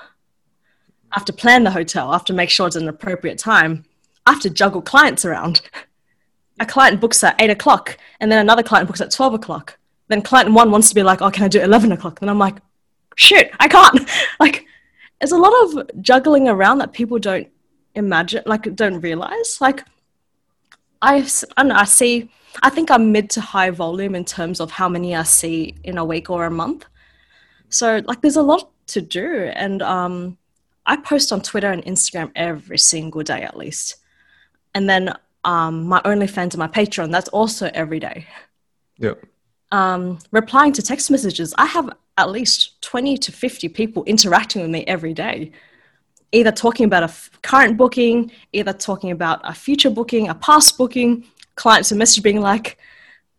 [1.11, 2.09] I have to plan the hotel.
[2.09, 3.85] I have to make sure it's an appropriate time.
[4.25, 5.61] I have to juggle clients around.
[6.59, 9.77] A client books at eight o'clock, and then another client books at 12 o'clock.
[10.07, 12.19] Then client one wants to be like, oh, can I do 11 o'clock?
[12.19, 12.55] Then I'm like,
[13.15, 14.09] shit, I can't.
[14.39, 14.65] like,
[15.19, 17.47] there's a lot of juggling around that people don't
[17.93, 19.59] imagine, like, don't realize.
[19.61, 19.83] Like,
[21.01, 22.29] I, I don't know, I see,
[22.63, 25.97] I think I'm mid to high volume in terms of how many I see in
[25.97, 26.85] a week or a month.
[27.69, 29.51] So, like, there's a lot to do.
[29.53, 30.37] And um,
[30.85, 33.97] I post on Twitter and Instagram every single day at least.
[34.73, 38.27] And then um, my OnlyFans and my Patreon, that's also every day.
[38.97, 39.13] Yeah.
[39.71, 44.71] Um, replying to text messages, I have at least 20 to 50 people interacting with
[44.71, 45.51] me every day,
[46.31, 50.77] either talking about a f- current booking, either talking about a future booking, a past
[50.77, 51.25] booking,
[51.55, 52.77] clients who message being like,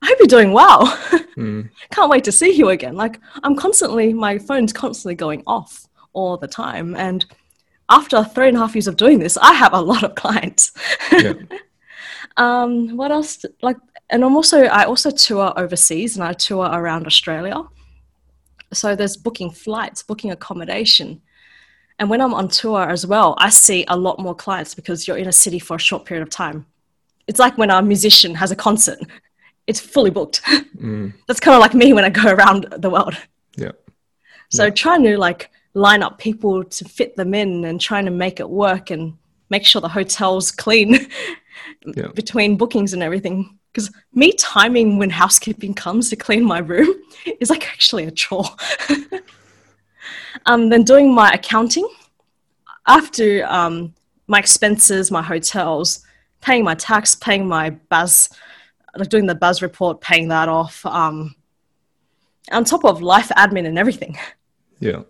[0.03, 0.87] I hope you're doing well.
[1.37, 1.69] Mm.
[1.91, 2.95] Can't wait to see you again.
[2.97, 6.97] Like, I'm constantly, my phone's constantly going off all the time.
[6.97, 7.27] And
[7.91, 10.73] after three and a half years of doing this, I have a lot of clients.
[11.12, 11.35] Yeah.
[12.39, 13.45] um, what else?
[13.61, 13.77] Like,
[14.09, 17.62] and I'm also I also tour overseas and I tour around Australia.
[18.72, 21.22] So there's booking flights, booking accommodation,
[21.98, 25.16] and when I'm on tour as well, I see a lot more clients because you're
[25.16, 26.66] in a city for a short period of time.
[27.26, 28.98] It's like when a musician has a concert;
[29.66, 30.42] it's fully booked.
[30.76, 31.14] Mm.
[31.26, 33.16] That's kind of like me when I go around the world.
[33.57, 33.72] Yeah.
[34.50, 34.70] So Yeah.
[34.70, 38.48] trying to like line up people to fit them in and trying to make it
[38.48, 39.14] work and
[39.50, 41.09] make sure the hotel's clean
[41.85, 42.09] Yeah.
[42.14, 43.59] between bookings and everything.
[43.72, 46.94] Because me timing when housekeeping comes to clean my room
[47.40, 48.44] is like actually a chore.
[50.46, 51.88] um, then doing my accounting
[52.87, 53.94] after um,
[54.29, 56.05] my expenses, my hotels,
[56.40, 58.31] paying my tax, paying my BAS,
[58.96, 60.85] like doing the BAS report, paying that off.
[60.87, 61.35] Um,
[62.52, 64.18] on top of life admin and everything.
[64.79, 65.05] Yeah.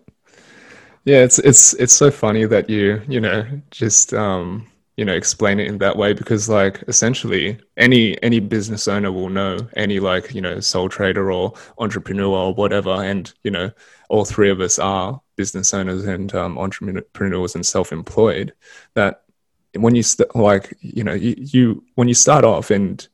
[1.03, 4.65] Yeah, it's it's it's so funny that you, you know, just um
[4.97, 9.29] you know explain it in that way because like essentially any any business owner will
[9.29, 13.71] know any like you know sole trader or entrepreneur or whatever and you know
[14.09, 18.53] all three of us are business owners and um, entrepreneurs and self-employed
[18.95, 19.23] that
[19.75, 23.07] when you st- like you know you, you when you start off and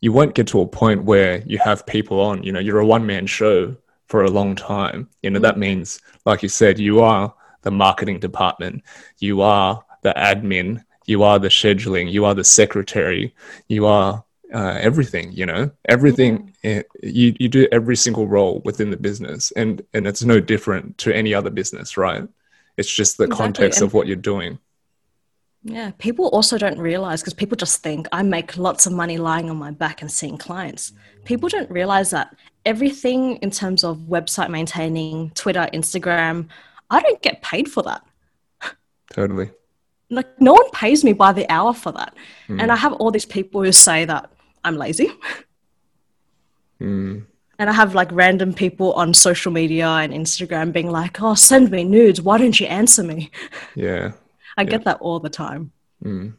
[0.00, 2.86] you won't get to a point where you have people on you know you're a
[2.86, 3.74] one-man show
[4.06, 5.58] for a long time you know that mm.
[5.58, 8.82] means like you said you are the marketing department
[9.18, 13.34] you are the admin you are the scheduling you are the secretary
[13.68, 15.70] you are uh, everything you know?
[15.88, 16.82] Everything yeah.
[17.02, 21.14] you, you do every single role within the business and and it's no different to
[21.14, 22.26] any other business right?
[22.76, 23.44] It's just the exactly.
[23.44, 24.58] context and of what you're doing.
[25.64, 29.50] Yeah people also don't realize because people just think i make lots of money lying
[29.50, 30.92] on my back and seeing clients.
[31.24, 36.48] People don't realize that everything in terms of website maintaining twitter instagram
[36.90, 38.02] i don't get paid for that.
[39.12, 39.50] Totally
[40.10, 42.14] like no one pays me by the hour for that
[42.48, 42.60] mm.
[42.60, 44.30] and i have all these people who say that
[44.64, 45.10] i'm lazy
[46.80, 47.24] mm.
[47.58, 51.70] and i have like random people on social media and instagram being like oh send
[51.70, 53.30] me nudes why don't you answer me
[53.74, 54.12] yeah
[54.56, 54.68] i yeah.
[54.68, 55.70] get that all the time
[56.04, 56.32] mm.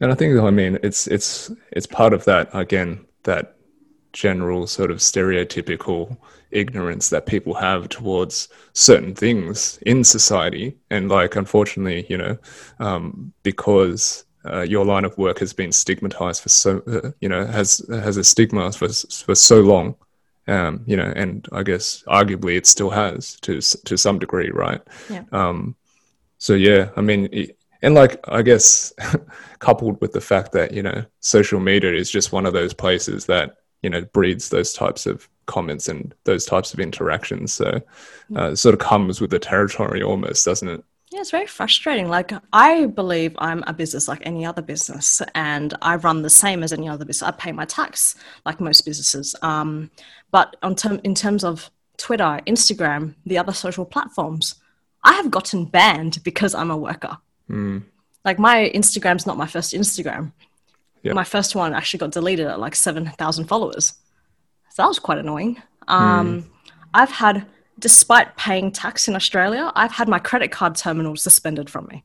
[0.00, 3.56] and i think i mean it's it's it's part of that again that
[4.12, 6.16] general sort of stereotypical
[6.50, 12.36] ignorance that people have towards certain things in society and like unfortunately you know
[12.78, 17.46] um, because uh, your line of work has been stigmatized for so uh, you know
[17.46, 19.94] has has a stigma for for so long
[20.48, 24.82] um, you know and i guess arguably it still has to to some degree right
[25.08, 25.24] yeah.
[25.32, 25.74] um
[26.38, 28.92] so yeah i mean it, and like i guess
[29.58, 33.26] coupled with the fact that you know social media is just one of those places
[33.26, 37.52] that you know breeds those types of comments and those types of interactions.
[37.52, 37.80] So
[38.36, 40.84] uh, it sort of comes with the territory almost doesn't it?
[41.10, 42.08] Yeah it's very frustrating.
[42.08, 46.62] Like i believe i'm a business like any other business and i run the same
[46.62, 47.28] as any other business.
[47.28, 48.14] I pay my tax
[48.46, 49.34] like most businesses.
[49.42, 49.90] Um,
[50.30, 54.54] but on term, in terms of twitter instagram the other social platforms
[55.04, 57.18] i have gotten banned because i'm a worker.
[57.50, 57.82] Mm.
[58.24, 60.32] like my instagram's not my first instagram
[61.02, 61.14] Yep.
[61.14, 63.94] My first one actually got deleted at like 7,000 followers.
[64.70, 65.60] So that was quite annoying.
[65.88, 66.48] Um, mm.
[66.94, 67.46] I've had,
[67.78, 72.04] despite paying tax in Australia, I've had my credit card terminal suspended from me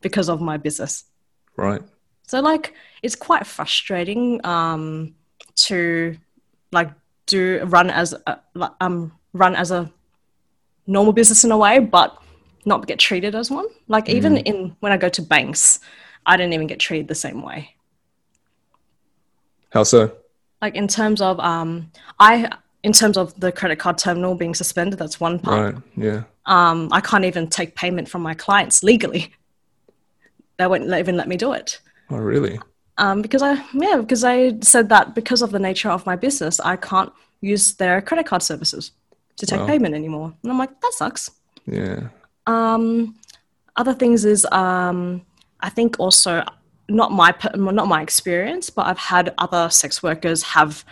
[0.00, 1.04] because of my business.
[1.56, 1.80] Right.
[2.26, 5.14] So, like, it's quite frustrating um,
[5.56, 6.16] to
[6.72, 6.90] like
[7.26, 8.40] do run as a,
[8.80, 9.90] um run as a
[10.86, 12.16] normal business in a way, but
[12.66, 13.66] not get treated as one.
[13.88, 14.14] Like, mm.
[14.14, 15.80] even in when I go to banks,
[16.26, 17.73] I didn't even get treated the same way.
[19.74, 20.12] How so?
[20.62, 22.48] Like in terms of um, I
[22.84, 25.74] in terms of the credit card terminal being suspended, that's one part.
[25.74, 25.82] Right.
[25.96, 26.22] Yeah.
[26.46, 29.32] Um, I can't even take payment from my clients legally.
[30.56, 31.80] They won't even let me do it.
[32.10, 32.60] Oh, really?
[32.98, 36.60] Um, because I yeah, because I said that because of the nature of my business,
[36.60, 38.92] I can't use their credit card services
[39.36, 39.66] to take wow.
[39.66, 40.32] payment anymore.
[40.44, 41.32] And I'm like, that sucks.
[41.66, 42.08] Yeah.
[42.46, 43.16] Um,
[43.74, 45.22] other things is um,
[45.58, 46.44] I think also
[46.88, 50.84] not my not my experience, but I've had other sex workers have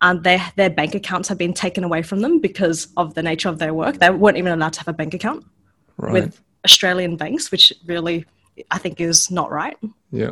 [0.00, 3.48] um, their their bank accounts have been taken away from them because of the nature
[3.48, 3.98] of their work.
[3.98, 5.44] They weren't even allowed to have a bank account
[5.96, 6.12] right.
[6.12, 8.24] with Australian banks, which really
[8.70, 9.76] I think is not right.
[10.10, 10.30] Yeah,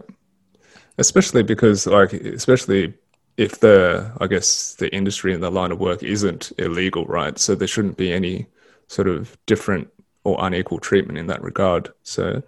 [0.99, 2.95] especially because like especially
[3.37, 7.39] if the I guess the industry and the line of work isn't illegal, right?
[7.39, 8.47] So there shouldn't be any
[8.89, 9.89] sort of different
[10.25, 11.89] or unequal treatment in that regard.
[12.03, 12.43] So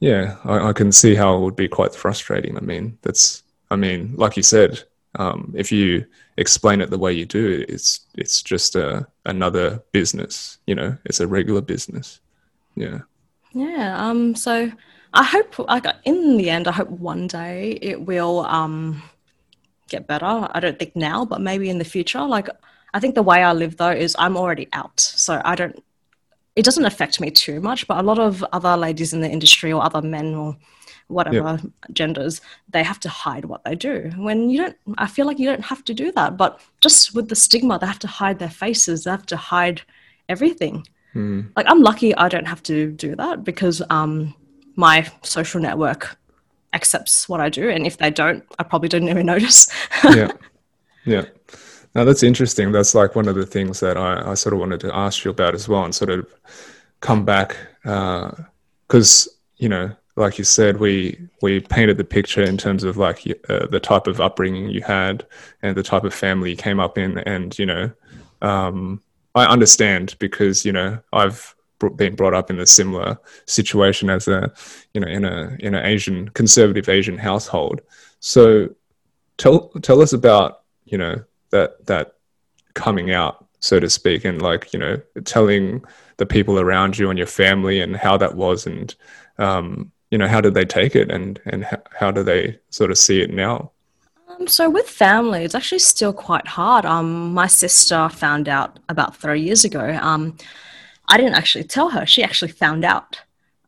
[0.00, 2.56] yeah, I, I, can see how it would be quite frustrating.
[2.56, 4.82] I mean, that's, I mean, like you said,
[5.18, 6.04] um, if you
[6.36, 10.58] explain it the way you do, it's it's just a, another business.
[10.66, 12.20] You know, it's a regular business.
[12.74, 13.00] Yeah.
[13.52, 13.96] Yeah.
[13.98, 14.34] Um.
[14.34, 14.70] So
[15.14, 19.02] I hope, like, in the end, I hope one day it will um
[19.88, 20.48] get better.
[20.50, 22.22] I don't think now, but maybe in the future.
[22.22, 22.48] Like,
[22.92, 25.82] I think the way I live though is I'm already out, so I don't
[26.56, 29.72] it doesn't affect me too much, but a lot of other ladies in the industry
[29.72, 30.56] or other men or
[31.08, 31.60] whatever
[31.92, 32.40] genders,
[32.70, 34.10] they have to hide what they do.
[34.16, 36.36] When you don't, I feel like you don't have to do that.
[36.36, 39.82] But just with the stigma, they have to hide their faces, they have to hide
[40.28, 40.86] everything.
[41.14, 41.50] Mm.
[41.54, 44.34] Like, I'm lucky I don't have to do that because um,
[44.74, 46.16] my social network
[46.72, 47.68] accepts what I do.
[47.70, 49.68] And if they don't, I probably don't even notice.
[50.04, 50.32] yeah.
[51.04, 51.26] Yeah.
[51.96, 52.72] Now that's interesting.
[52.72, 55.30] That's like one of the things that I, I sort of wanted to ask you
[55.30, 56.26] about as well, and sort of
[57.00, 62.58] come back because uh, you know, like you said, we we painted the picture in
[62.58, 65.26] terms of like uh, the type of upbringing you had
[65.62, 67.90] and the type of family you came up in, and you know,
[68.42, 69.00] um,
[69.34, 71.54] I understand because you know I've
[71.96, 74.52] been brought up in a similar situation as a,
[74.92, 77.80] you know, in a in an Asian conservative Asian household.
[78.20, 78.68] So,
[79.38, 82.14] tell tell us about you know that that
[82.74, 85.84] coming out, so to speak, and like you know telling
[86.18, 88.94] the people around you and your family and how that was and
[89.38, 92.90] um, you know how did they take it and and how, how do they sort
[92.90, 93.70] of see it now
[94.28, 96.84] Um, so with family, it's actually still quite hard.
[96.84, 99.98] Um, my sister found out about three years ago.
[100.02, 100.36] Um,
[101.08, 103.20] I didn't actually tell her; she actually found out.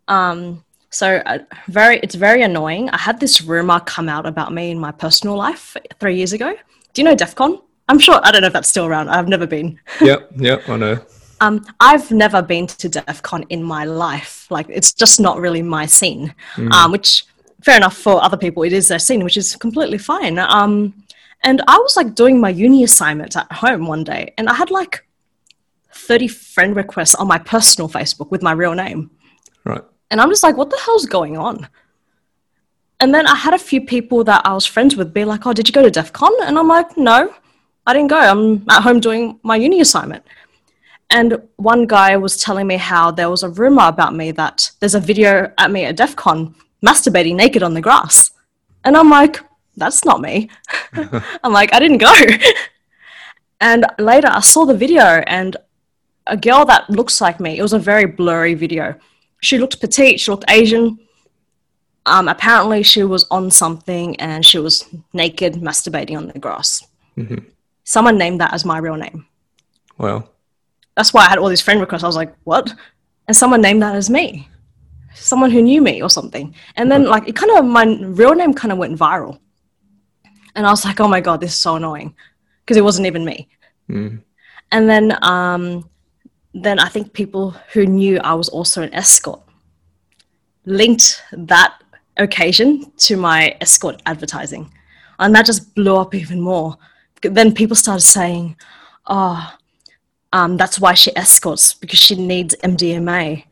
[0.08, 2.88] Um, so uh, very, it's very annoying.
[2.90, 6.54] I had this rumor come out about me in my personal life three years ago.
[6.92, 7.60] Do you know Defqon?
[7.88, 8.20] I'm sure.
[8.22, 9.08] I don't know if that's still around.
[9.08, 9.78] I've never been.
[10.00, 11.00] yep yep i know
[11.40, 14.50] Um, I've never been to Defqon in my life.
[14.50, 16.34] Like, it's just not really my scene,
[16.72, 17.24] um, which,
[17.62, 20.38] fair enough for other people, it is their scene, which is completely fine.
[20.40, 20.94] Um,
[21.42, 24.70] and I was like doing my uni assignments at home one day, and I had
[24.70, 25.06] like
[25.92, 29.10] 30 friend requests on my personal Facebook with my real name.
[29.64, 31.68] right And I'm just like, what the hell's going on?
[33.00, 35.52] And then I had a few people that I was friends with be like, oh,
[35.52, 36.32] did you go to Defqon?
[36.42, 37.32] And I'm like, no,
[37.88, 38.18] I didn't go.
[38.18, 40.22] I'm at home doing my uni assignment.
[41.08, 44.94] And one guy was telling me how there was a rumor about me that there's
[44.94, 48.30] a video at me at Defqon masturbating naked on the grass.
[48.84, 49.40] And I'm like,
[49.78, 50.50] that's not me.
[51.42, 52.12] I'm like, I didn't go.
[53.62, 55.56] and later I saw the video and
[56.26, 58.96] a girl that looks like me, it was a very blurry video.
[59.40, 60.98] She looked petite, she looked Asian.
[62.04, 64.84] Um, apparently, she was on something and she was
[65.14, 66.86] naked masturbating on the grass.
[67.16, 67.46] Mhm.
[67.94, 69.18] Someone named that as my real name.
[69.96, 70.20] well
[70.96, 72.04] That's why I had all these friend requests.
[72.04, 72.66] I was like, what?
[73.26, 74.48] And someone named that as me.
[75.14, 76.54] Someone who knew me or something.
[76.76, 77.84] And then, like, it kind of, my
[78.20, 79.38] real name kind of went viral.
[80.54, 82.14] And I was like, oh my God, this is so annoying.
[82.60, 83.48] Because it wasn't even me.
[83.88, 84.20] mm,
[84.74, 85.88] And then, um,
[86.52, 89.40] then I think people who knew I was also an escort
[90.66, 91.72] linked that
[92.18, 94.64] occasion to my escort advertising.
[95.18, 96.76] And that just blew up even more.
[97.22, 98.56] Then people started saying,
[99.06, 99.54] oh,
[100.32, 103.44] um, that's why she escorts, because she needs MDMA.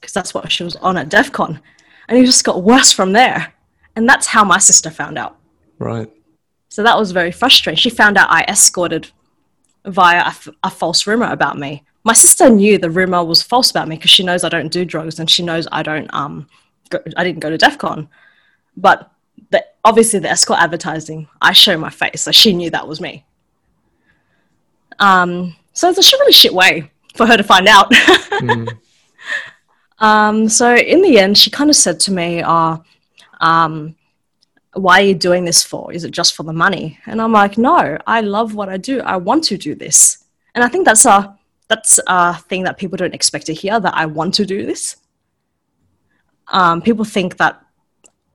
[0.00, 1.60] Because that's what she was on at Defqon.
[2.08, 3.52] And it just got worse from there.
[3.96, 5.36] And that's how my sister found out.
[5.78, 6.10] right
[6.68, 7.76] So that was very frustrating.
[7.76, 9.10] She found out I escorted
[9.84, 11.84] via a, f- a false rumor about me.
[12.04, 14.84] My sister knew the rumor was false about me because she knows I don't do
[14.84, 16.46] drugs and she knows I don't um
[16.88, 18.08] go, I didn't go to Defqon.
[18.76, 19.10] But
[19.50, 23.24] the, obviously the escort advertising, I show my face, so she knew that was me.
[24.98, 27.92] Um, so it's a shit- really shit way for her to find out.
[28.40, 28.68] Mm,
[29.98, 32.82] Um, so in the end, she kind of said to me, "Oh,
[33.42, 33.94] um,
[34.72, 35.92] why are you doing this for?
[35.92, 39.00] Is it just for the money?" And I'm like, "No, I love what I do.
[39.00, 40.24] I want to do this."
[40.54, 41.36] And I think that's a
[41.68, 44.96] that's a thing that people don't expect to hear that I want to do this.
[46.48, 47.62] Um, people think that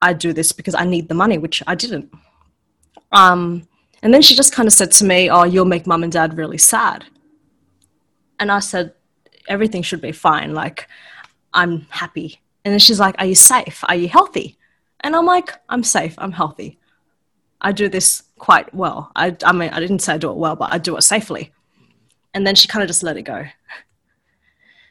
[0.02, 2.12] I do this because I need the money, which I didn't.
[3.12, 3.66] Um,
[4.02, 6.36] and then she just kind of said to me, "Oh, you'll make mum and dad
[6.36, 7.04] really sad."
[8.38, 8.94] And I said,
[9.48, 10.54] "Everything should be fine.
[10.54, 10.88] Like,
[11.52, 13.82] I'm happy." And then she's like, "Are you safe?
[13.88, 14.56] Are you healthy?"
[15.00, 16.14] And I'm like, "I'm safe.
[16.18, 16.78] I'm healthy.
[17.60, 19.10] I do this quite well.
[19.16, 21.52] I, I mean, I didn't say I do it well, but I do it safely."
[22.34, 23.46] And then she kind of just let it go.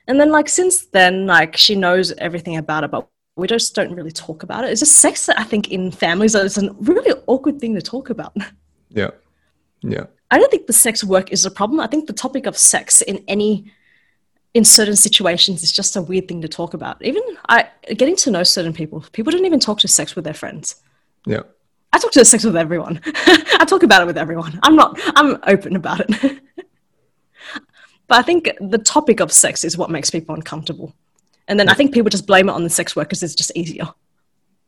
[0.07, 3.93] And then, like, since then, like, she knows everything about it, but we just don't
[3.93, 4.71] really talk about it.
[4.71, 8.09] It's just sex that I think in families is a really awkward thing to talk
[8.09, 8.35] about.
[8.89, 9.09] yeah
[9.81, 11.79] yeah I don't think the sex work is a problem.
[11.79, 13.71] I think the topic of sex in any
[14.53, 17.03] in certain situations is just a weird thing to talk about.
[17.03, 17.67] Even I
[17.97, 20.75] getting to know certain people, people don't even talk to sex with their friends.
[21.25, 21.43] yeah
[21.93, 23.01] I talk to sex with everyone.
[23.61, 24.59] I talk about it with everyone.
[24.63, 26.41] I'm not I'm open about it.
[28.07, 30.93] but I think the topic of sex is what makes people uncomfortable.
[31.47, 33.21] And then I think people just blame it on the sex workers.
[33.23, 33.87] It's just easier.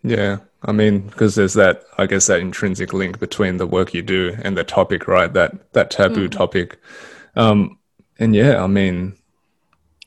[0.03, 4.03] Yeah, I mean, because there's that, I guess, that intrinsic link between the work you
[4.03, 5.33] do and the topic, right?
[5.33, 6.77] That that taboo topic.
[7.35, 7.79] Um,
[8.19, 9.13] and yeah, I mean,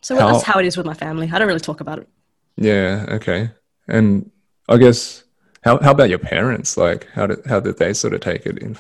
[0.02, 1.28] So that's How- how it is with my family.
[1.32, 2.08] I don't really talk about it.
[2.56, 3.50] yeah, okay.
[3.88, 4.30] And
[4.68, 5.24] I guess,
[5.64, 6.76] how how about your parents?
[6.76, 8.78] Like, how did how did they sort of take it in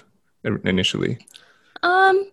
[0.64, 1.18] initially?
[1.82, 2.30] Um,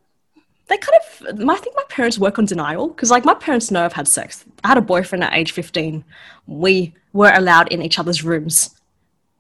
[0.68, 1.40] they kind of.
[1.50, 4.46] I think my parents work on denial because, like, my parents know I've had sex.
[4.68, 6.04] I had a boyfriend at age fifteen.
[6.46, 8.76] We were allowed in each other's rooms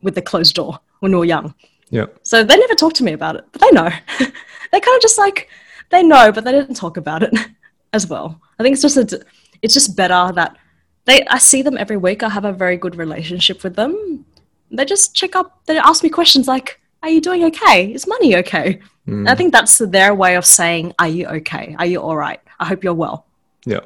[0.02, 1.54] with the closed door when we were young.
[1.90, 3.90] Yeah, So they never talked to me about it, but they know.
[4.20, 5.50] they kind of just like
[5.90, 7.34] they know, but they didn't talk about it
[7.94, 8.40] as well.
[8.58, 9.26] I think it's just a,
[9.62, 10.56] it's just better that
[11.04, 11.26] they.
[11.28, 12.24] I see them every week.
[12.24, 14.26] I have a very good relationship with them.
[14.72, 15.66] They just check up.
[15.66, 17.92] They ask me questions like, "Are you doing okay?
[17.92, 21.76] Is money okay?" Mm, I think that's their way of saying, "Are you okay?
[21.80, 22.40] Are you all right?
[22.62, 23.26] I hope you're well."
[23.66, 23.82] yeah,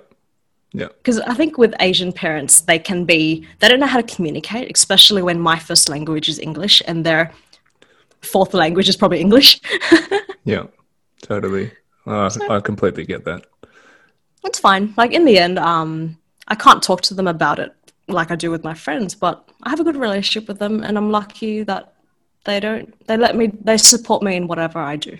[0.73, 0.87] Yeah.
[0.97, 4.71] Because I think with Asian parents, they can be, they don't know how to communicate,
[4.73, 7.31] especially when my first language is English and their
[8.21, 9.59] fourth language is probably English.
[10.43, 10.63] Yeah,
[11.21, 11.71] totally.
[12.07, 13.45] Uh, I completely get that.
[14.43, 14.91] it's fine.
[14.97, 16.17] Like in the end, um,
[16.47, 17.75] I can't talk to them about it
[18.07, 20.97] like I do with my friends, but I have a good relationship with them, and
[20.97, 21.93] I'm lucky that
[22.45, 22.93] they don't.
[23.07, 23.51] They let me.
[23.63, 25.17] They support me in whatever I do.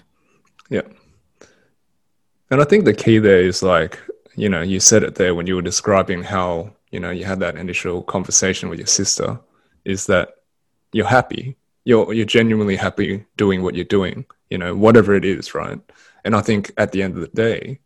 [0.69, 0.87] Yeah.
[2.49, 3.99] And I think the key there is like,
[4.35, 7.39] you know, you said it there when you were describing how, you know, you had
[7.39, 9.39] that initial conversation with your sister,
[9.85, 10.35] is that
[10.93, 11.57] you're happy.
[11.83, 15.79] You're you're genuinely happy doing what you're doing, you know, whatever it is, right?
[16.23, 17.79] And I think at the end of the day,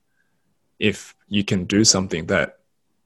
[0.79, 2.59] if you can do something that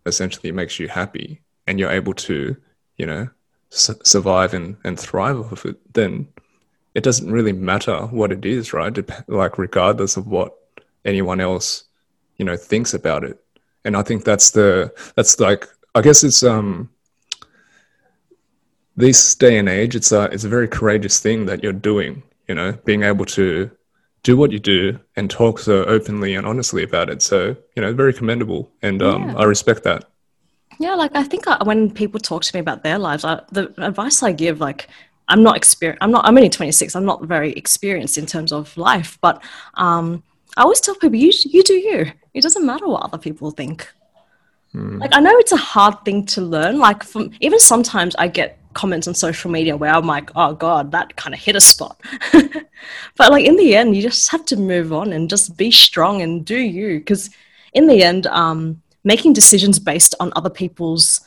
[0.05, 2.57] essentially makes you happy and you're able to,
[2.97, 3.29] you know,
[3.69, 6.27] su- survive and, and thrive off of it, then
[6.95, 8.91] it doesn't really matter what it is, right?
[8.93, 10.55] Dep- like regardless of what
[11.05, 11.83] anyone else,
[12.39, 13.37] you know, thinks about it.
[13.85, 16.89] And I think that's the that's like I guess it's um
[18.97, 22.55] this day and age it's a it's a very courageous thing that you're doing, you
[22.55, 23.69] know, being able to
[24.23, 27.21] do what you do and talk so openly and honestly about it.
[27.21, 29.37] So, you know, very commendable and um Yeah.
[29.37, 30.05] I respect that.
[30.79, 33.73] Yeah, like I think I, when people talk to me about their lives, I, the
[33.77, 34.87] advice I give, like
[35.29, 36.01] I'm not experienced.
[36.01, 36.25] I'm not.
[36.25, 36.95] I'm only 26.
[36.95, 39.43] I'm not very experienced in terms of life, but
[39.75, 40.23] um,
[40.59, 42.11] I always tell people, you you do you.
[42.33, 43.89] It doesn't matter what other people think.
[44.99, 46.79] Like I know it's a hard thing to learn.
[46.79, 50.91] Like from even sometimes I get comments on social media where I'm like, oh god,
[50.91, 51.99] that kind of hit a spot.
[52.33, 56.21] but like in the end, you just have to move on and just be strong
[56.21, 56.99] and do you.
[56.99, 57.29] Because
[57.71, 61.21] in the end, um, making decisions based on other people's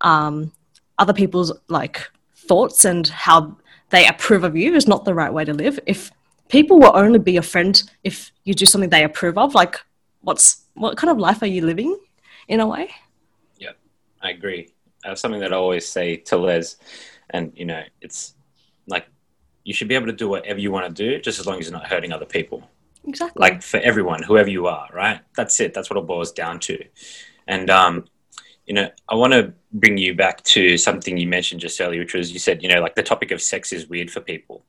[0.00, 0.52] um,
[0.98, 3.54] other people's like thoughts and how
[3.90, 5.78] they approve of you is not the right way to live.
[5.86, 6.10] If
[6.50, 9.80] people will only be your friend if you do something they approve of, like
[10.20, 11.98] what's what kind of life are you living
[12.48, 12.90] in a way?
[13.58, 13.72] Yeah,
[14.20, 14.70] I agree.
[15.14, 16.76] Something that I always say to Les,
[17.30, 18.34] and you know, it's
[18.86, 19.06] like
[19.64, 21.66] you should be able to do whatever you want to do, just as long as
[21.66, 22.68] you're not hurting other people.
[23.06, 23.40] Exactly.
[23.40, 25.20] Like for everyone, whoever you are, right?
[25.36, 25.72] That's it.
[25.72, 26.84] That's what it boils down to.
[27.46, 28.04] And um,
[28.66, 32.14] you know, I want to bring you back to something you mentioned just earlier, which
[32.14, 34.64] was you said, you know, like the topic of sex is weird for people,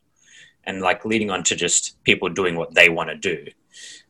[0.66, 3.48] and like leading on to just people doing what they want to do.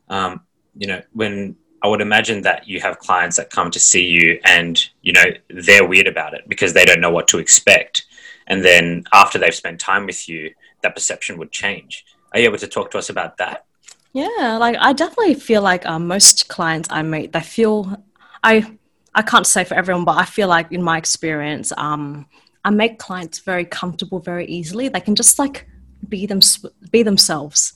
[0.08, 0.42] Um,
[0.76, 4.40] you know, when I would imagine that you have clients that come to see you
[4.44, 8.04] and, you know, they're weird about it because they don't know what to expect.
[8.46, 12.04] And then after they've spent time with you, that perception would change.
[12.32, 13.64] Are you able to talk to us about that?
[14.12, 18.04] Yeah, like I definitely feel like um, most clients I meet, they feel
[18.44, 18.76] I
[19.14, 22.26] I can't say for everyone, but I feel like in my experience, um,
[22.64, 24.88] I make clients very comfortable very easily.
[24.88, 25.66] They can just like
[26.08, 26.40] be them
[26.90, 27.74] be themselves.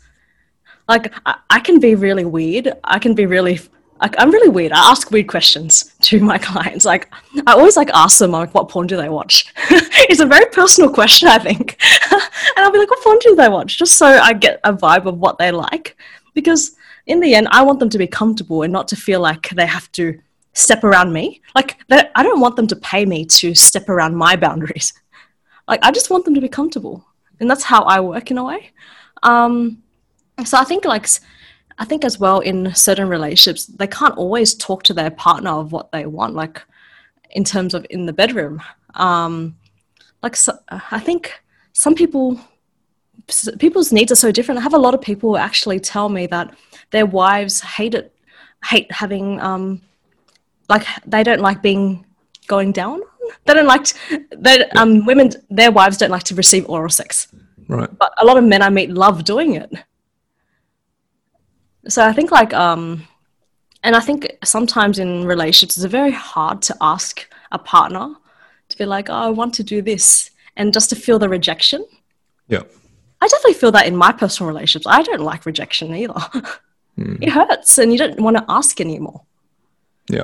[0.89, 2.73] Like I, I can be really weird.
[2.85, 3.61] I can be really
[4.01, 4.73] like I'm really weird.
[4.73, 6.85] I ask weird questions to my clients.
[6.85, 7.13] Like
[7.47, 9.53] I always like ask them like what porn do they watch?
[9.71, 11.81] it's a very personal question, I think.
[12.13, 12.23] and
[12.57, 13.79] I'll be like, what porn do they watch?
[13.79, 15.97] Just so I get a vibe of what they like.
[16.35, 19.49] Because in the end, I want them to be comfortable and not to feel like
[19.51, 20.21] they have to
[20.53, 21.41] step around me.
[21.55, 24.93] Like I don't want them to pay me to step around my boundaries.
[25.69, 27.07] Like I just want them to be comfortable,
[27.41, 28.71] and that's how I work in a way.
[29.23, 29.83] Um,
[30.45, 31.09] so I think like
[31.79, 35.73] I think as well in certain relationships, they can't always talk to their partner of
[35.73, 36.63] what they want, like
[37.31, 38.63] in terms of in the bedroom.
[38.95, 39.57] Um,
[40.23, 41.33] like so, I think
[41.73, 42.41] some people
[43.59, 44.59] people's needs are so different.
[44.59, 46.55] I have a lot of people actually tell me that
[46.91, 48.15] their wives hate it,
[48.65, 49.83] hate having um,
[50.69, 52.05] like they don't like being
[52.47, 53.01] going down.
[53.45, 57.29] They don't like to, they um women their wives don't like to receive oral sex,
[57.69, 57.89] Right.
[57.99, 59.71] but a lot of men I meet love doing it.
[61.89, 63.07] So I think like um,
[63.83, 68.15] and I think sometimes in relationships it's very hard to ask a partner
[68.69, 71.85] to be like, oh, I want to do this, and just to feel the rejection.
[72.49, 72.63] Yeah.
[73.21, 74.87] I definitely feel that in my personal relationships.
[74.89, 76.21] I don't like rejection either.
[76.99, 79.23] It hurts, and you don't want to ask anymore.
[80.11, 80.23] Yeah.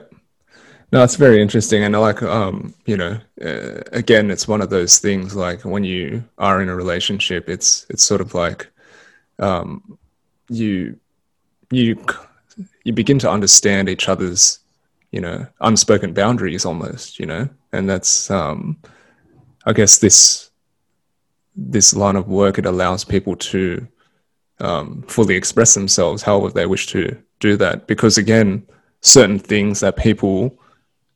[0.93, 4.99] No, it's very interesting, and like, um, you know, uh, again, it's one of those
[4.99, 5.34] things.
[5.34, 8.70] Like when you are in a relationship, it's it's sort of like,
[9.38, 9.99] um,
[10.51, 10.99] you
[11.70, 11.97] you
[12.84, 14.59] you begin to understand each other's,
[15.12, 18.76] you know, unspoken boundaries almost, you know, and that's, um,
[19.64, 20.51] I guess this
[21.57, 23.86] this line of work it allows people to
[24.61, 28.66] um, fully express themselves however they wish to do that because again
[29.03, 30.57] certain things that people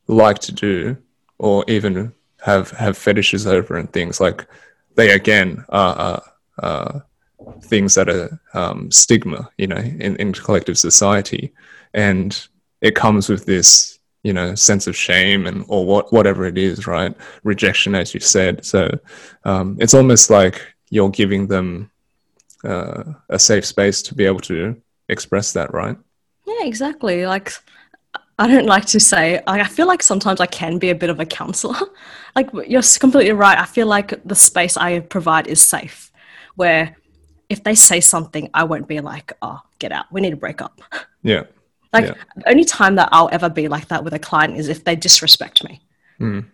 [0.07, 0.97] like to do
[1.39, 4.47] or even have have fetishes over and things like
[4.95, 6.23] they again are, are,
[6.59, 7.05] are
[7.61, 11.53] things that are um, stigma you know in, in collective society.
[11.93, 12.47] And
[12.81, 16.87] it comes with this you know sense of shame and or what whatever it is
[16.87, 17.15] right?
[17.43, 18.65] Rejection as you said.
[18.65, 18.89] So
[19.43, 21.91] um, it's almost like you're giving them
[22.63, 25.97] uh, a safe space to be able to express that right?
[26.45, 27.25] Yeah, exactly.
[27.25, 27.51] Like,
[28.39, 31.09] I don't like to say, I I feel like sometimes I can be a bit
[31.09, 31.79] of a counselor.
[32.35, 33.57] like, you're completely right.
[33.57, 36.11] I feel like the space I provide is safe,
[36.55, 36.95] where
[37.49, 40.05] if they say something, I won't be like, oh, get out.
[40.11, 40.81] We need to break up.
[41.23, 41.43] yeah
[41.93, 42.13] Like, Yeah.
[42.35, 44.95] the only time that I'll ever be like that with a client is if they
[44.95, 45.81] disrespect me.
[46.19, 46.45] Mm.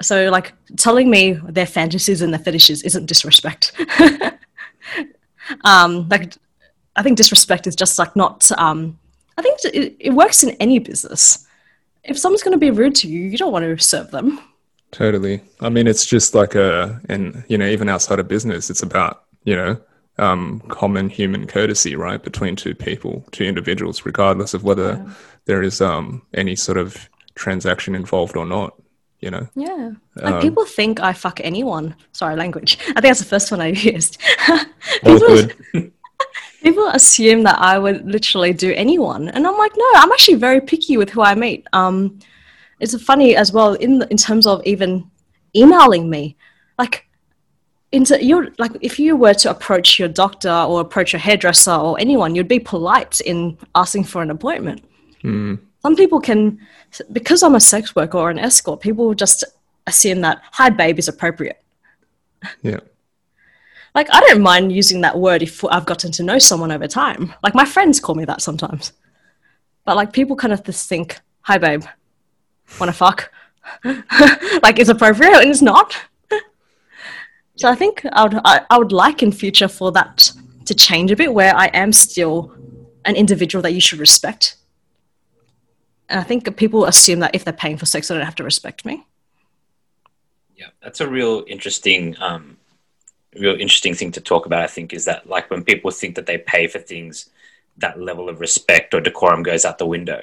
[0.00, 3.72] So, like, telling me their fantasies and their fetishes isn't disrespect.
[5.64, 6.34] um, like,
[6.94, 8.48] I think disrespect is just like not.
[8.52, 8.98] Um,
[9.38, 11.46] I think it, it works in any business.
[12.04, 14.40] If someone's going to be rude to you, you don't want to serve them.
[14.90, 15.42] Totally.
[15.60, 19.24] I mean, it's just like a, and you know, even outside of business, it's about
[19.44, 19.80] you know,
[20.18, 25.04] um, common human courtesy, right, between two people, two individuals, regardless of whether
[25.46, 28.74] there is um any sort of transaction involved or not.
[29.20, 29.48] You know.
[29.56, 29.92] Yeah.
[30.16, 31.96] Like people think I fuck anyone.
[32.12, 32.78] Sorry, language.
[32.80, 34.20] I think that's the first one I used.
[35.02, 35.56] People, good.
[36.62, 40.60] people assume that I would literally do anyone, and I'm like, no, I'm actually very
[40.60, 41.66] picky with who I meet.
[41.72, 42.18] Um,
[42.80, 45.10] it's funny as well in in terms of even
[45.54, 46.36] emailing me,
[46.78, 47.04] like.
[47.90, 51.98] Into you like if you were to approach your doctor or approach your hairdresser or
[51.98, 54.84] anyone, you'd be polite in asking for an appointment.
[55.24, 56.58] Mm, Some people can,
[57.12, 59.42] because I'm a sex worker or an escort, people just
[59.86, 61.62] assume that "hi babe" is appropriate.
[62.60, 62.80] yeah.
[63.98, 67.34] Like I don't mind using that word if I've gotten to know someone over time.
[67.42, 68.92] Like my friends call me that sometimes.
[69.84, 71.82] But like people kind of just think, "Hi babe,
[72.78, 73.32] wanna fuck?"
[74.62, 75.96] like it's appropriate and it's not.
[77.56, 80.30] so I think I would I, I would like in future for that
[80.66, 82.54] to change a bit, where I am still
[83.04, 84.58] an individual that you should respect.
[86.08, 88.44] And I think people assume that if they're paying for sex, they don't have to
[88.44, 89.04] respect me.
[90.54, 92.57] Yeah, that's a real interesting, um,
[93.38, 94.62] real interesting thing to talk about.
[94.62, 97.30] I think is that like when people think that they pay for things,
[97.78, 100.22] that level of respect or decorum goes out the window,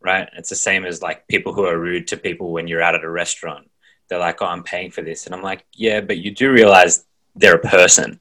[0.00, 0.28] right?
[0.36, 3.04] It's the same as like people who are rude to people when you're out at
[3.04, 3.70] a restaurant.
[4.08, 7.04] They're like, "Oh, I'm paying for this," and I'm like, "Yeah, but you do realize
[7.34, 8.20] they're a person,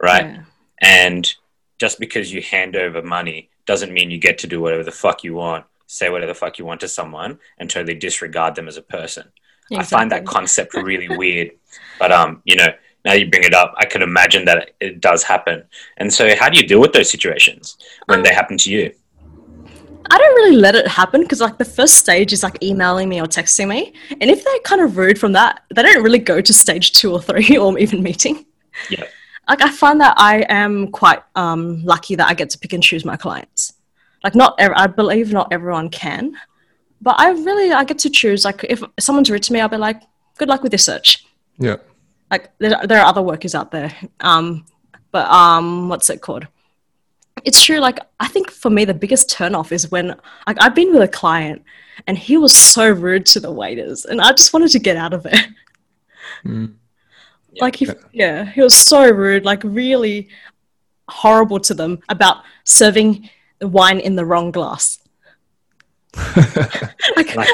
[0.00, 0.42] right?" Yeah.
[0.80, 1.34] And
[1.78, 5.24] just because you hand over money doesn't mean you get to do whatever the fuck
[5.24, 8.76] you want, say whatever the fuck you want to someone, and totally disregard them as
[8.76, 9.24] a person.
[9.76, 11.52] I find that concept really weird.
[11.98, 12.68] But um, you know,
[13.04, 15.64] now you bring it up, I can imagine that it does happen.
[15.96, 17.76] And so, how do you deal with those situations
[18.06, 18.92] when Um, they happen to you?
[20.10, 23.20] I don't really let it happen because like the first stage is like emailing me
[23.20, 26.40] or texting me, and if they're kind of rude from that, they don't really go
[26.40, 28.46] to stage two or three or even meeting.
[28.90, 29.04] Yeah.
[29.48, 32.82] Like I find that I am quite um, lucky that I get to pick and
[32.82, 33.72] choose my clients.
[34.22, 36.36] Like not, ev- I believe not everyone can,
[37.00, 38.44] but I really I get to choose.
[38.44, 40.02] Like if someone's rude to me, I'll be like,
[40.38, 41.24] good luck with your search.
[41.58, 41.76] Yeah.
[42.30, 44.66] Like there, there are other workers out there, um,
[45.10, 46.46] but um, what's it called?
[47.44, 47.78] it's true.
[47.78, 50.08] Like I think for me, the biggest turnoff is when
[50.46, 51.62] like I've been with a client
[52.06, 55.12] and he was so rude to the waiters, and I just wanted to get out
[55.12, 55.44] of there.
[56.44, 56.74] Mm.
[56.74, 56.74] Yeah.
[57.60, 60.28] Like he, yeah, he was so rude, like really
[61.08, 65.00] horrible to them about serving the wine in the wrong glass.
[66.36, 67.48] like, Like, like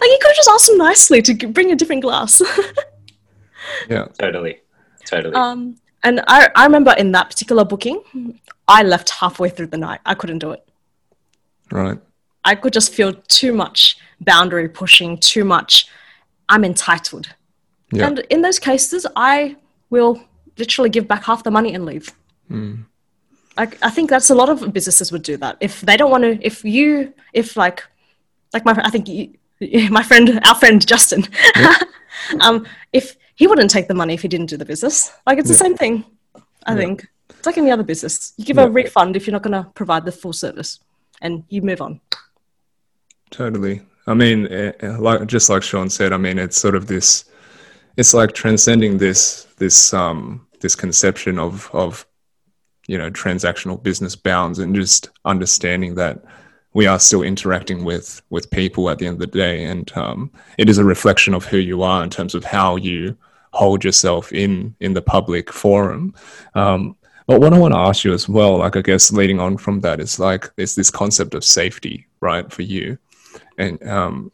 [0.00, 2.40] you could just ask them nicely to bring a different glass.
[3.88, 4.06] Yeah.
[4.18, 4.60] totally,
[5.04, 5.34] totally.
[5.34, 8.38] um, and I, I remember in that particular booking,
[8.68, 10.00] I left halfway through the night.
[10.04, 10.68] I couldn't do it.
[11.70, 11.98] Right.
[12.44, 15.88] I could just feel too much boundary pushing, too much.
[16.48, 17.34] I'm entitled.
[17.90, 18.06] Yeah.
[18.06, 19.56] And in those cases, I
[19.88, 20.20] will
[20.58, 22.12] literally give back half the money and leave.
[22.50, 22.84] Mm.
[23.56, 25.56] Like I think that's a lot of businesses would do that.
[25.60, 27.82] If they don't want to, if you, if like,
[28.52, 29.34] like my, I think you,
[29.90, 31.24] my friend, our friend Justin,
[32.40, 35.48] um, if he wouldn't take the money if he didn't do the business, like it's
[35.48, 36.04] the same thing.
[36.66, 36.76] I Yeah.
[36.78, 38.32] think it's like any other business.
[38.36, 38.64] You give Yeah.
[38.64, 40.78] a refund if you're not going to provide the full service,
[41.20, 42.00] and you move on.
[43.30, 43.82] Totally.
[44.06, 47.24] I mean, eh, eh, like just like Shaun said, I mean, it's sort of this.
[47.96, 52.06] It's like transcending this this um this conception of of
[52.86, 56.22] you know transactional business bounds and just understanding that
[56.74, 60.30] we are still interacting with with people at the end of the day, and um,
[60.58, 63.16] it is a reflection of who you are in terms of how you
[63.52, 66.14] hold yourself in in the public forum.
[66.54, 66.96] Um,
[67.26, 69.80] but what I want to ask you as well, like I guess leading on from
[69.80, 72.98] that, is like there's this concept of safety, right, for you
[73.58, 74.32] and um,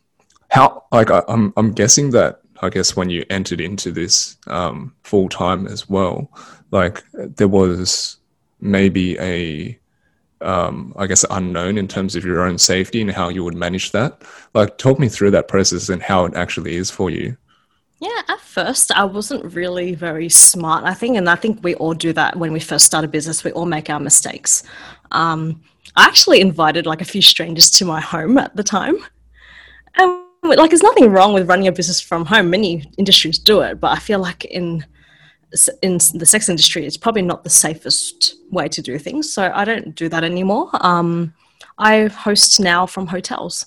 [0.49, 4.95] how like I, I'm I'm guessing that I guess when you entered into this um,
[5.03, 6.31] full time as well,
[6.71, 8.19] like there was
[8.61, 9.79] maybe a
[10.41, 13.93] um, I guess, unknown in terms of your own safety and how you would manage
[13.93, 14.23] that.
[14.55, 17.37] Like, talk me through that process and how it actually is for you.
[18.01, 21.93] Yeah, at first I wasn't really very smart, I think, and I think we all
[21.93, 23.45] do that when we first start a business.
[23.45, 24.63] We all make our mistakes.
[25.13, 25.61] Um,
[25.97, 28.97] I actually invited like a few strangers to my home at the time,
[29.97, 32.49] and like, there's nothing wrong with running a business from home.
[32.49, 34.87] Many industries do it, but I feel like in
[35.83, 39.33] in the sex industry, it's probably not the safest way to do things.
[39.33, 40.71] So I don't do that anymore.
[40.75, 41.35] Um,
[41.79, 43.67] I host now from hotels.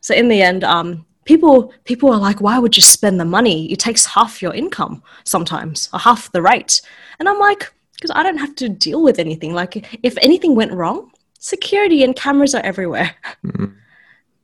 [0.00, 3.70] So in the end, um, people people are like, why would you spend the money?
[3.72, 6.82] It takes half your income sometimes, or half the rate.
[7.18, 9.54] And I'm like, because I don't have to deal with anything.
[9.54, 13.14] Like if anything went wrong, security and cameras are everywhere.
[13.44, 13.66] Mm-hmm.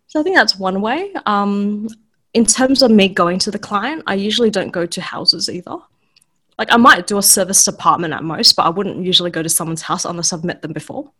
[0.06, 1.12] So I think that's one way.
[1.26, 1.88] Um,
[2.34, 5.76] in terms of me going to the client, I usually don't go to houses either
[6.60, 9.48] like I might do a serviced apartment at most, but I wouldn't usually go to
[9.48, 11.10] someone's house unless I've met them before.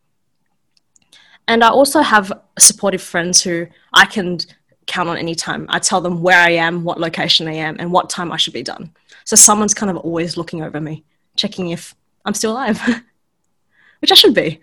[1.49, 4.41] And I also have supportive friends who I can
[4.87, 5.65] count on anytime.
[5.71, 8.53] I tell them where I am, what location I am, and what time I should
[8.53, 8.93] be done.
[9.25, 11.05] So someone's kind of always looking over me,
[11.37, 11.95] checking if
[12.27, 12.79] I'm still alive,
[14.01, 14.61] which I should be.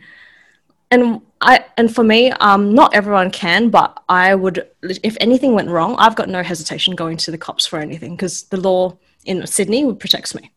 [0.92, 4.68] And I and for me, um, not everyone can, but I would.
[4.84, 8.44] If anything went wrong, I've got no hesitation going to the cops for anything because
[8.44, 10.52] the law in Sydney protects me.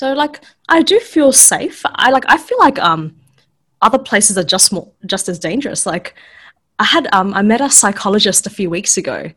[0.00, 1.82] So like I do feel safe.
[1.84, 3.16] I like I feel like um
[3.82, 5.84] other places are just more just as dangerous.
[5.84, 6.14] Like
[6.78, 9.30] I had um I met a psychologist a few weeks ago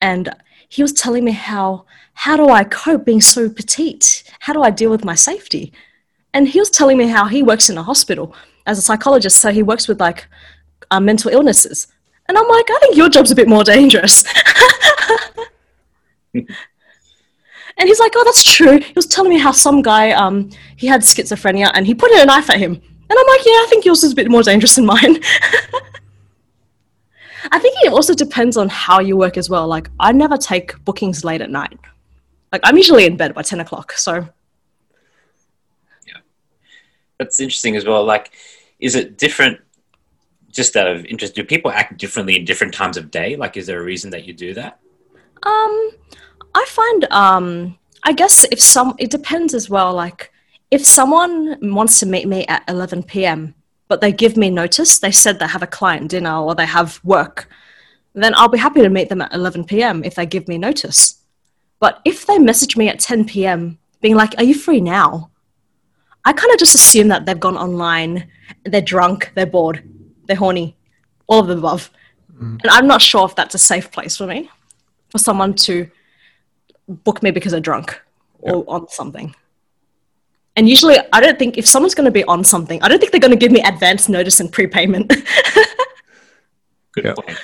[0.00, 0.34] and
[0.70, 1.84] he was telling me how
[2.14, 4.24] how do I cope being so petite?
[4.40, 5.74] How do I deal with my safety?
[6.32, 8.34] And he was telling me how he works in a hospital
[8.64, 10.26] as a psychologist, so he works with like
[10.90, 11.86] uh, mental illnesses.
[12.28, 14.24] And I'm like, I think your job's a bit more dangerous.
[17.78, 18.78] And he's like, oh, that's true.
[18.78, 22.20] He was telling me how some guy, um, he had schizophrenia and he put in
[22.20, 22.72] a knife at him.
[22.72, 25.22] And I'm like, yeah, I think yours is a bit more dangerous than mine.
[27.50, 29.66] I think it also depends on how you work as well.
[29.66, 31.78] Like, I never take bookings late at night.
[32.52, 33.92] Like, I'm usually in bed by 10 o'clock.
[33.92, 34.28] So,
[36.06, 36.18] yeah.
[37.18, 38.04] That's interesting as well.
[38.04, 38.32] Like,
[38.80, 39.60] is it different
[40.50, 41.34] just out of interest?
[41.34, 43.36] Do people act differently in different times of day?
[43.36, 44.80] Like, is there a reason that you do that?
[45.44, 45.90] Um,
[46.54, 49.92] I find, um, I guess if some, it depends as well.
[49.92, 50.32] Like,
[50.70, 53.54] if someone wants to meet me at 11 p.m.,
[53.88, 57.00] but they give me notice, they said they have a client dinner or they have
[57.02, 57.48] work,
[58.14, 60.04] then I'll be happy to meet them at 11 p.m.
[60.04, 61.22] if they give me notice.
[61.80, 65.30] But if they message me at 10 p.m., being like, Are you free now?
[66.24, 68.28] I kind of just assume that they've gone online,
[68.64, 69.82] they're drunk, they're bored,
[70.26, 70.76] they're horny,
[71.26, 71.90] all of the above.
[72.34, 72.60] Mm.
[72.62, 74.50] And I'm not sure if that's a safe place for me,
[75.08, 75.90] for someone to
[76.88, 78.00] book me because they're drunk
[78.40, 79.34] or on something.
[80.56, 83.12] And usually, I don't think if someone's going to be on something, I don't think
[83.12, 85.08] they're going to give me advance notice and prepayment.
[86.92, 87.14] Good yeah.
[87.14, 87.38] point.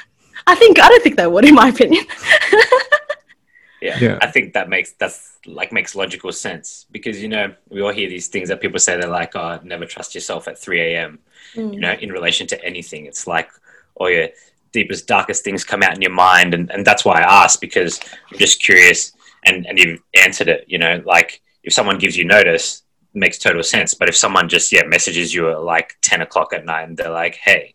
[0.47, 2.05] I think I don't think they would, in my opinion.
[3.81, 3.99] yeah.
[4.01, 7.93] yeah, I think that makes that's like makes logical sense because you know we all
[7.93, 11.21] hear these things that people say they're like, "Oh, never trust yourself at three a.m."
[11.55, 11.75] Mm.
[11.75, 13.49] You know, in relation to anything, it's like,
[13.99, 14.29] "Oh, your
[14.73, 18.01] deepest, darkest things come out in your mind," and and that's why I asked because
[18.33, 19.14] I'm just curious
[19.45, 20.65] and and you've answered it.
[20.69, 22.83] You know, like if someone gives you notice,
[23.15, 23.95] it makes total sense.
[23.95, 27.11] But if someone just yeah messages you at like ten o'clock at night and they're
[27.11, 27.75] like, hey,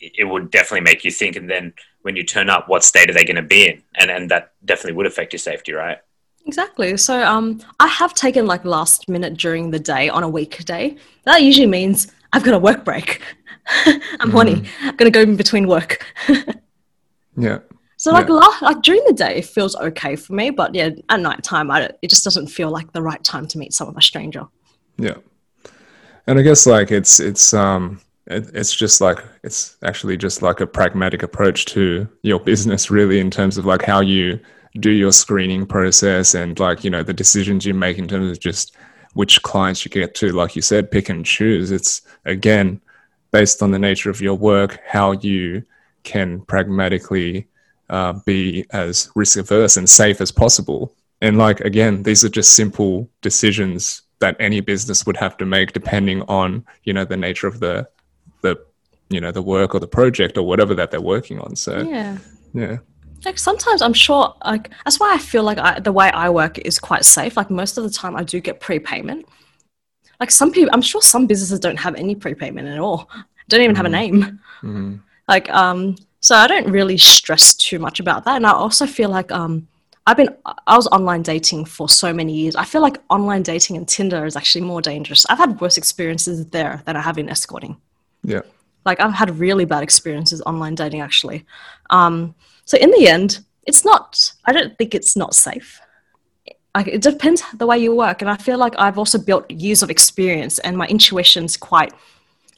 [0.00, 1.36] it would definitely make you think.
[1.36, 3.82] And then when you turn up, what state are they going to be in?
[3.96, 5.98] And and that definitely would affect your safety, right?
[6.46, 6.96] Exactly.
[6.96, 10.96] So um, I have taken like last minute during the day on a weekday.
[11.24, 13.20] That usually means I've got a work break.
[14.20, 14.54] I'm horny.
[14.54, 14.88] Mm-hmm.
[14.88, 16.04] I'm gonna go in between work.
[17.36, 17.58] yeah.
[17.98, 18.50] So like, yeah.
[18.62, 21.90] like during the day, it feels okay for me, but yeah, at night time, I
[22.00, 24.46] it just doesn't feel like the right time to meet someone a stranger.
[24.98, 25.16] Yeah,
[26.28, 30.60] and I guess like it's it's um it, it's just like it's actually just like
[30.60, 34.38] a pragmatic approach to your business, really, in terms of like how you
[34.78, 38.38] do your screening process and like you know the decisions you make in terms of
[38.38, 38.76] just
[39.14, 41.72] which clients you get to, like you said, pick and choose.
[41.72, 42.80] It's again
[43.32, 45.64] based on the nature of your work, how you
[46.04, 47.48] can pragmatically
[47.90, 50.94] uh, be as risk averse and safe as possible.
[51.20, 55.72] And like again, these are just simple decisions that any business would have to make
[55.72, 57.88] depending on you know the nature of the
[58.42, 58.56] the
[59.08, 61.56] you know the work or the project or whatever that they're working on.
[61.56, 62.18] So yeah,
[62.54, 62.78] yeah.
[63.24, 66.58] Like sometimes I'm sure like that's why I feel like I, the way I work
[66.58, 67.36] is quite safe.
[67.36, 69.26] Like most of the time I do get prepayment.
[70.20, 73.08] Like some people, I'm sure some businesses don't have any prepayment at all.
[73.48, 73.84] Don't even mm-hmm.
[73.84, 74.20] have a mm-hmm.
[74.20, 74.40] name.
[74.62, 74.96] Mm-hmm.
[75.28, 78.36] Like um, so I don't really stress too much about that.
[78.36, 79.68] And I also feel like um,
[80.06, 80.34] I've been
[80.66, 82.56] I was online dating for so many years.
[82.56, 85.26] I feel like online dating and Tinder is actually more dangerous.
[85.28, 87.76] I've had worse experiences there than I have in escorting.
[88.24, 88.40] Yeah.
[88.84, 91.44] Like I've had really bad experiences online dating actually.
[91.90, 94.32] Um, so in the end, it's not.
[94.46, 95.80] I don't think it's not safe.
[96.74, 99.82] Like it depends the way you work, and I feel like I've also built years
[99.82, 101.92] of experience, and my intuition's quite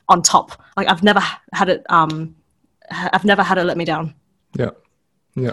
[0.08, 0.52] on top.
[0.76, 1.20] Like I've never
[1.52, 1.84] had it.
[1.88, 2.36] Um,
[2.90, 4.14] I've never had it let me down.
[4.58, 4.70] Yeah.
[5.34, 5.52] Yeah.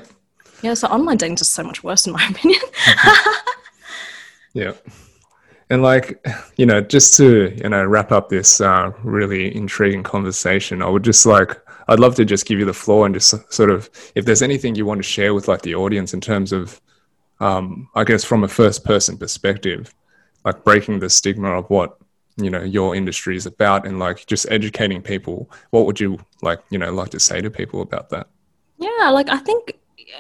[0.62, 0.74] Yeah.
[0.74, 2.62] So online dating is just so much worse, in my opinion.
[4.54, 4.74] yeah.
[5.70, 6.26] And like,
[6.56, 11.04] you know, just to, you know, wrap up this uh, really intriguing conversation, I would
[11.04, 11.60] just like,
[11.90, 14.76] I'd love to just give you the floor and just sort of, if there's anything
[14.76, 16.80] you want to share with like the audience in terms of,
[17.40, 19.94] um, I guess from a first person perspective,
[20.46, 21.98] like breaking the stigma of what,
[22.38, 26.60] you know, your industry is about and like just educating people, what would you like,
[26.70, 28.28] you know, like to say to people about that?
[28.78, 29.74] Yeah, like I think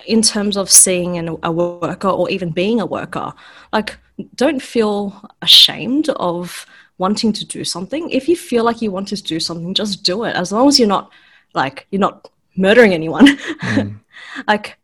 [0.06, 3.34] in terms of seeing an, a worker or even being a worker,
[3.72, 3.98] like
[4.36, 6.66] don't feel ashamed of
[6.98, 8.10] wanting to do something.
[8.10, 10.36] If you feel like you want to do something, just do it.
[10.36, 11.12] As long as you're not
[11.54, 13.28] like you're not murdering anyone.
[13.38, 14.00] Mm.
[14.48, 14.78] like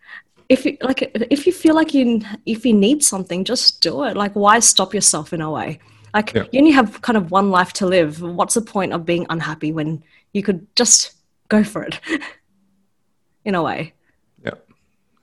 [0.49, 4.15] if you like if you feel like you if you need something, just do it.
[4.15, 5.79] Like why stop yourself in a way?
[6.13, 6.43] Like yeah.
[6.51, 8.21] you only have kind of one life to live.
[8.21, 10.03] What's the point of being unhappy when
[10.33, 11.13] you could just
[11.49, 11.99] go for it?
[13.45, 13.93] in a way.
[14.43, 14.53] Yeah.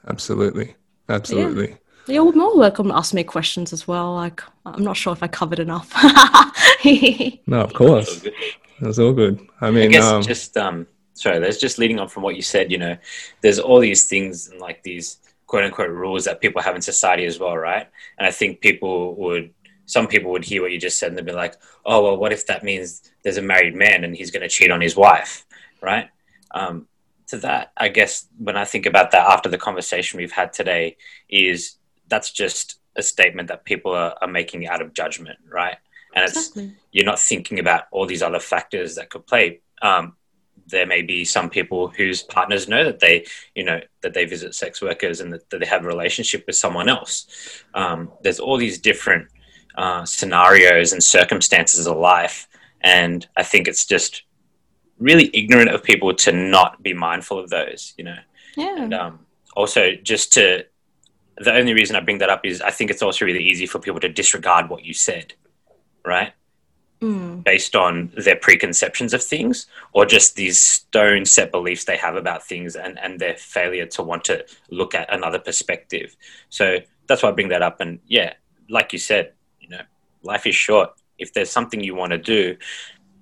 [0.08, 0.74] Absolutely.
[1.08, 1.70] Absolutely.
[1.70, 2.14] Yeah.
[2.14, 4.14] You're more welcome to ask me questions as well.
[4.14, 5.92] Like, I'm not sure if I covered enough.
[7.46, 8.26] no, of course.
[8.80, 9.46] That's all good.
[9.60, 11.38] I mean, I guess um, just um, sorry.
[11.38, 12.72] There's just leading on from what you said.
[12.72, 12.96] You know,
[13.42, 17.26] there's all these things and like these quote unquote rules that people have in society
[17.26, 17.86] as well, right?
[18.18, 19.52] And I think people would,
[19.90, 22.32] some people would hear what you just said and they'd be like, oh well, what
[22.32, 25.44] if that means there's a married man and he's going to cheat on his wife,
[25.82, 26.08] right?
[26.52, 26.86] Um,
[27.26, 30.96] to that, I guess when I think about that after the conversation we've had today,
[31.28, 31.76] is
[32.06, 35.76] that's just a statement that people are, are making out of judgment, right?
[36.14, 36.64] And exactly.
[36.64, 39.60] it's you're not thinking about all these other factors that could play.
[39.82, 40.14] Um,
[40.68, 43.26] there may be some people whose partners know that they,
[43.56, 46.54] you know, that they visit sex workers and that, that they have a relationship with
[46.54, 47.26] someone else.
[47.74, 49.28] Um, there's all these different
[49.76, 52.48] uh, scenarios and circumstances of life,
[52.80, 54.22] and I think it's just
[54.98, 58.18] really ignorant of people to not be mindful of those, you know.
[58.56, 58.82] Yeah.
[58.82, 59.20] And um,
[59.56, 60.66] also just to
[61.36, 63.78] the only reason I bring that up is I think it's also really easy for
[63.78, 65.32] people to disregard what you said,
[66.04, 66.34] right?
[67.00, 67.42] Mm.
[67.42, 72.46] Based on their preconceptions of things or just these stone set beliefs they have about
[72.46, 76.14] things and, and their failure to want to look at another perspective.
[76.50, 77.80] So that's why I bring that up.
[77.80, 78.34] And yeah,
[78.68, 79.32] like you said,
[79.70, 79.82] know,
[80.22, 80.90] life is short.
[81.18, 82.56] If there's something you want to do,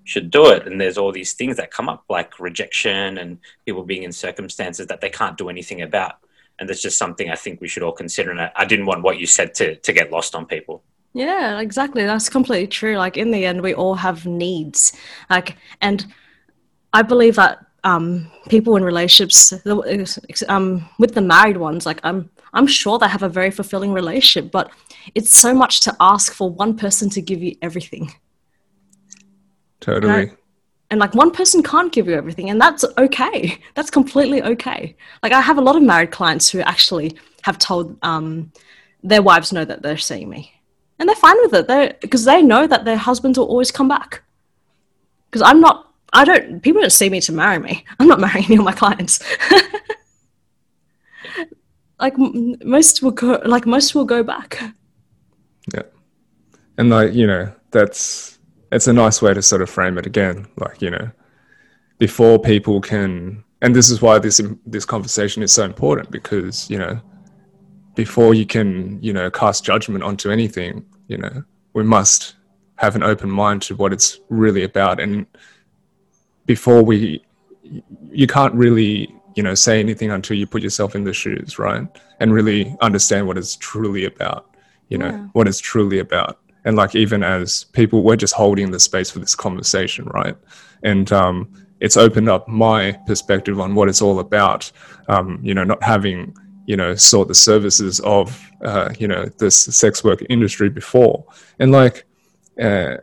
[0.04, 0.66] should do it.
[0.66, 4.86] And there's all these things that come up like rejection and people being in circumstances
[4.86, 6.16] that they can't do anything about
[6.58, 8.30] and that's just something I think we should all consider.
[8.30, 10.82] And I, didn't want what you said to to get lost on people.
[11.14, 12.04] Yeah, exactly.
[12.04, 12.96] That's completely true.
[12.96, 14.92] Like in the end, we all have needs.
[15.30, 16.06] Like, and
[16.92, 19.52] I believe that um, people in relationships,
[20.48, 24.50] um, with the married ones, like I'm, I'm sure they have a very fulfilling relationship,
[24.50, 24.70] but
[25.14, 28.12] it's so much to ask for one person to give you everything.
[29.80, 30.32] Totally.
[30.90, 33.58] And like one person can't give you everything and that's okay.
[33.74, 34.96] That's completely okay.
[35.22, 38.52] Like i have a lot of married clients who actually have told um,
[39.02, 40.52] their wives know that they're seeing me.
[40.98, 41.68] And they're fine with it.
[41.68, 44.22] They because they know that their husbands will always come back.
[45.30, 47.84] Because i'm not i don't people don't see me to marry me.
[48.00, 49.22] I'm not marrying any of my clients
[52.00, 54.60] like most will go like most will go back.
[55.74, 55.82] Yeah.
[56.76, 58.38] And like you know that's
[58.70, 60.46] it's a nice way to sort of frame it again.
[60.56, 61.10] Like you know
[61.98, 66.78] before people can and this is why this this conversation is so important because you
[66.78, 67.00] know
[67.94, 71.42] before you can you know cast judgment onto anything you know
[71.72, 72.36] we must
[72.78, 75.00] have an open mind to what it's really about.
[75.00, 75.26] And
[76.46, 77.22] before we
[78.10, 81.86] you can't really you know say anything until you put yourself in the shoes right?
[82.18, 84.56] And really understand what it's truly about
[84.88, 85.26] you know yeah.
[85.36, 86.40] what it's truly about.
[86.64, 90.36] And like even as people we're just holding the space for this conversation right?
[90.82, 91.34] And um,
[91.78, 94.72] it's opened up my perspective on what it's all about
[95.08, 96.36] um, you know not having
[96.66, 98.24] you know sought the services of
[98.64, 101.24] uh, you know this sex work industry before.
[101.60, 102.06] And like
[102.60, 102.96] uh,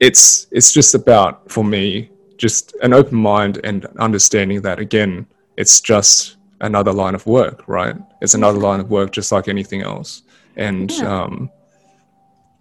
[0.00, 5.26] it's it's just about for me just an open mind and understanding that again
[5.56, 9.82] it's just another line of work right it's another line of work just like anything
[9.82, 10.22] else
[10.56, 11.22] and yeah.
[11.22, 11.50] um,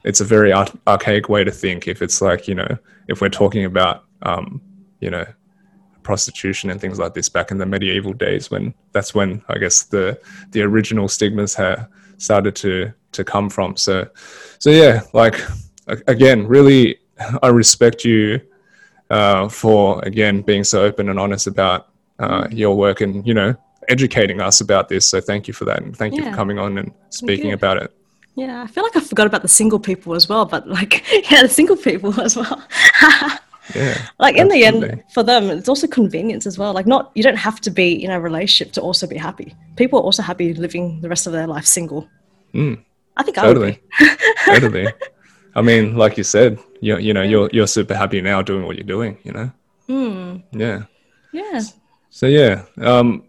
[0.04, 3.30] it's a very ar- archaic way to think if it's like you know if we're
[3.30, 4.62] talking about um,
[5.00, 5.26] you know
[6.04, 9.84] prostitution and things like this back in the medieval days when that's when I guess
[9.84, 10.18] the
[10.52, 13.76] the original stigmas have started to to come from.
[13.76, 14.08] So
[14.60, 15.42] so yeah, like
[16.08, 17.00] again, really
[17.42, 18.40] I respect you
[19.16, 21.88] uh, for again being so open and honest about
[22.20, 23.56] uh, your work and you know
[23.88, 25.08] educating us about this.
[25.08, 26.20] So thank you for that, and thank yeah.
[26.22, 27.92] you for coming on and speaking about it.
[28.36, 30.94] Yeah, I feel like I forgot about the single people as well, but like
[31.32, 32.62] yeah, the single people as well.
[33.74, 36.74] yeah, like in the end, for them, it's also convenience as well.
[36.74, 39.56] Like not you don't have to be in a relationship to also be happy.
[39.78, 42.10] People are also happy living the rest of their life single.
[42.54, 42.84] Mm,
[43.16, 44.88] I think totally, I would totally.
[45.56, 48.76] I mean, like you said, you you know you're you're super happy now doing what
[48.76, 49.18] you're doing.
[49.24, 49.52] You know.
[49.90, 50.44] Mm.
[50.52, 50.84] Yeah.
[51.32, 51.62] Yeah.
[52.10, 53.24] So yeah, um,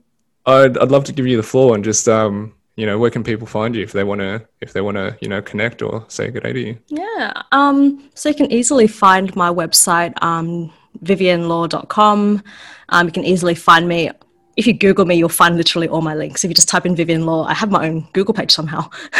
[0.47, 3.25] I'd I'd love to give you the floor and just um, you know, where can
[3.25, 6.05] people find you if they want to if they want to you know connect or
[6.09, 6.79] say good day to you?
[6.89, 7.43] Yeah.
[7.53, 8.11] Um.
[8.15, 10.73] So you can easily find my website, um,
[11.03, 12.43] viviennelaw.com.
[12.91, 14.11] Um, you can easily find me
[14.57, 16.43] if you Google me, you'll find literally all my links.
[16.43, 18.89] If you just type in Vivienne Law, I have my own Google page somehow.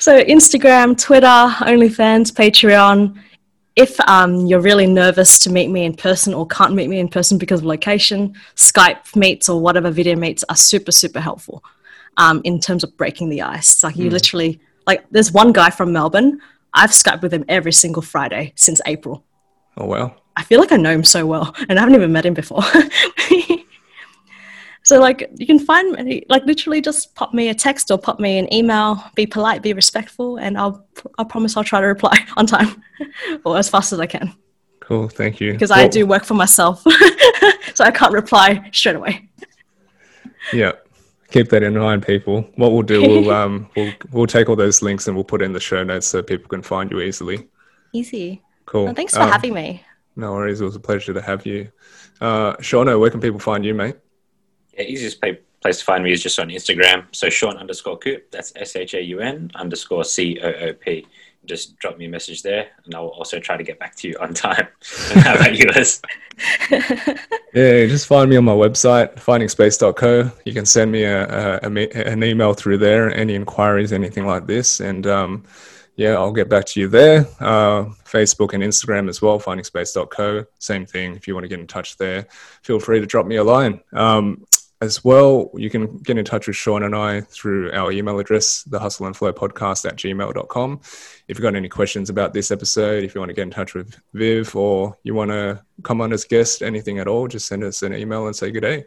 [0.00, 3.16] so Instagram, Twitter, OnlyFans, Patreon.
[3.76, 7.08] If um, you're really nervous to meet me in person or can't meet me in
[7.08, 11.62] person because of location, Skype meets or whatever video meets are super, super helpful
[12.16, 13.82] um, in terms of breaking the ice.
[13.84, 14.12] Like you mm.
[14.12, 16.40] literally, like there's one guy from Melbourne.
[16.72, 19.24] I've Skyped with him every single Friday since April.
[19.76, 20.16] Oh, wow.
[20.36, 22.62] I feel like I know him so well and I haven't even met him before.
[24.82, 28.20] so like you can find me like literally just pop me a text or pop
[28.20, 30.86] me an email, be polite, be respectful, and I'll
[31.18, 32.82] I promise I'll try to reply on time
[33.44, 34.34] or as fast as I can.
[34.80, 35.52] Cool, thank you.
[35.52, 36.82] Because well, I do work for myself.
[37.74, 39.28] so I can't reply straight away.
[40.52, 40.72] Yeah.
[41.30, 42.42] Keep that in mind, people.
[42.56, 45.52] What we'll do, we'll um we'll we'll take all those links and we'll put in
[45.52, 47.48] the show notes so people can find you easily.
[47.92, 48.42] Easy.
[48.66, 48.84] Cool.
[48.84, 49.82] Well, thanks for um, having me.
[50.16, 50.60] No worries.
[50.60, 51.70] It was a pleasure to have you.
[52.20, 53.96] Uh, Shauno, where can people find you, mate?
[54.74, 57.06] Yeah, easiest place to find me is just on Instagram.
[57.12, 58.30] So Shaun underscore Coop.
[58.30, 61.06] That's S H A U N underscore C O O P.
[61.46, 64.16] Just drop me a message there, and I'll also try to get back to you
[64.18, 64.66] on time.
[65.14, 66.00] How about yours?
[66.70, 70.30] yeah, just find me on my website, findingspace.co.
[70.46, 74.46] You can send me a, a, a, an email through there, any inquiries, anything like
[74.46, 75.44] this, and um,
[75.96, 77.26] yeah, I'll get back to you there.
[77.38, 80.44] Uh, Facebook and Instagram as well, findingspace.co.
[80.58, 81.14] Same thing.
[81.14, 82.26] If you want to get in touch there,
[82.62, 83.80] feel free to drop me a line.
[83.92, 84.44] Um,
[84.80, 88.64] as well, you can get in touch with Shaun and I through our email address,
[88.64, 90.80] the hustle and flow podcast at gmail.com.
[91.28, 93.74] If you've got any questions about this episode, if you want to get in touch
[93.74, 97.64] with Viv or you want to come on as guest, anything at all, just send
[97.64, 98.84] us an email and say good day.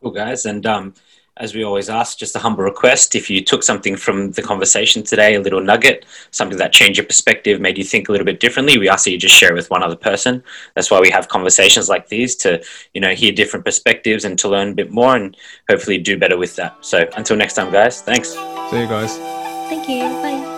[0.00, 0.46] Cool, guys.
[0.46, 0.94] And um,
[1.36, 3.14] as we always ask, just a humble request.
[3.14, 7.06] If you took something from the conversation today, a little nugget, something that changed your
[7.06, 9.54] perspective, made you think a little bit differently, we ask that you just share it
[9.54, 10.42] with one other person.
[10.74, 12.62] That's why we have conversations like these to,
[12.92, 15.36] you know, hear different perspectives and to learn a bit more and
[15.68, 16.76] hopefully do better with that.
[16.84, 18.30] So until next time, guys, thanks.
[18.30, 19.16] See you guys.
[19.68, 20.02] Thank you.
[20.02, 20.53] Bye.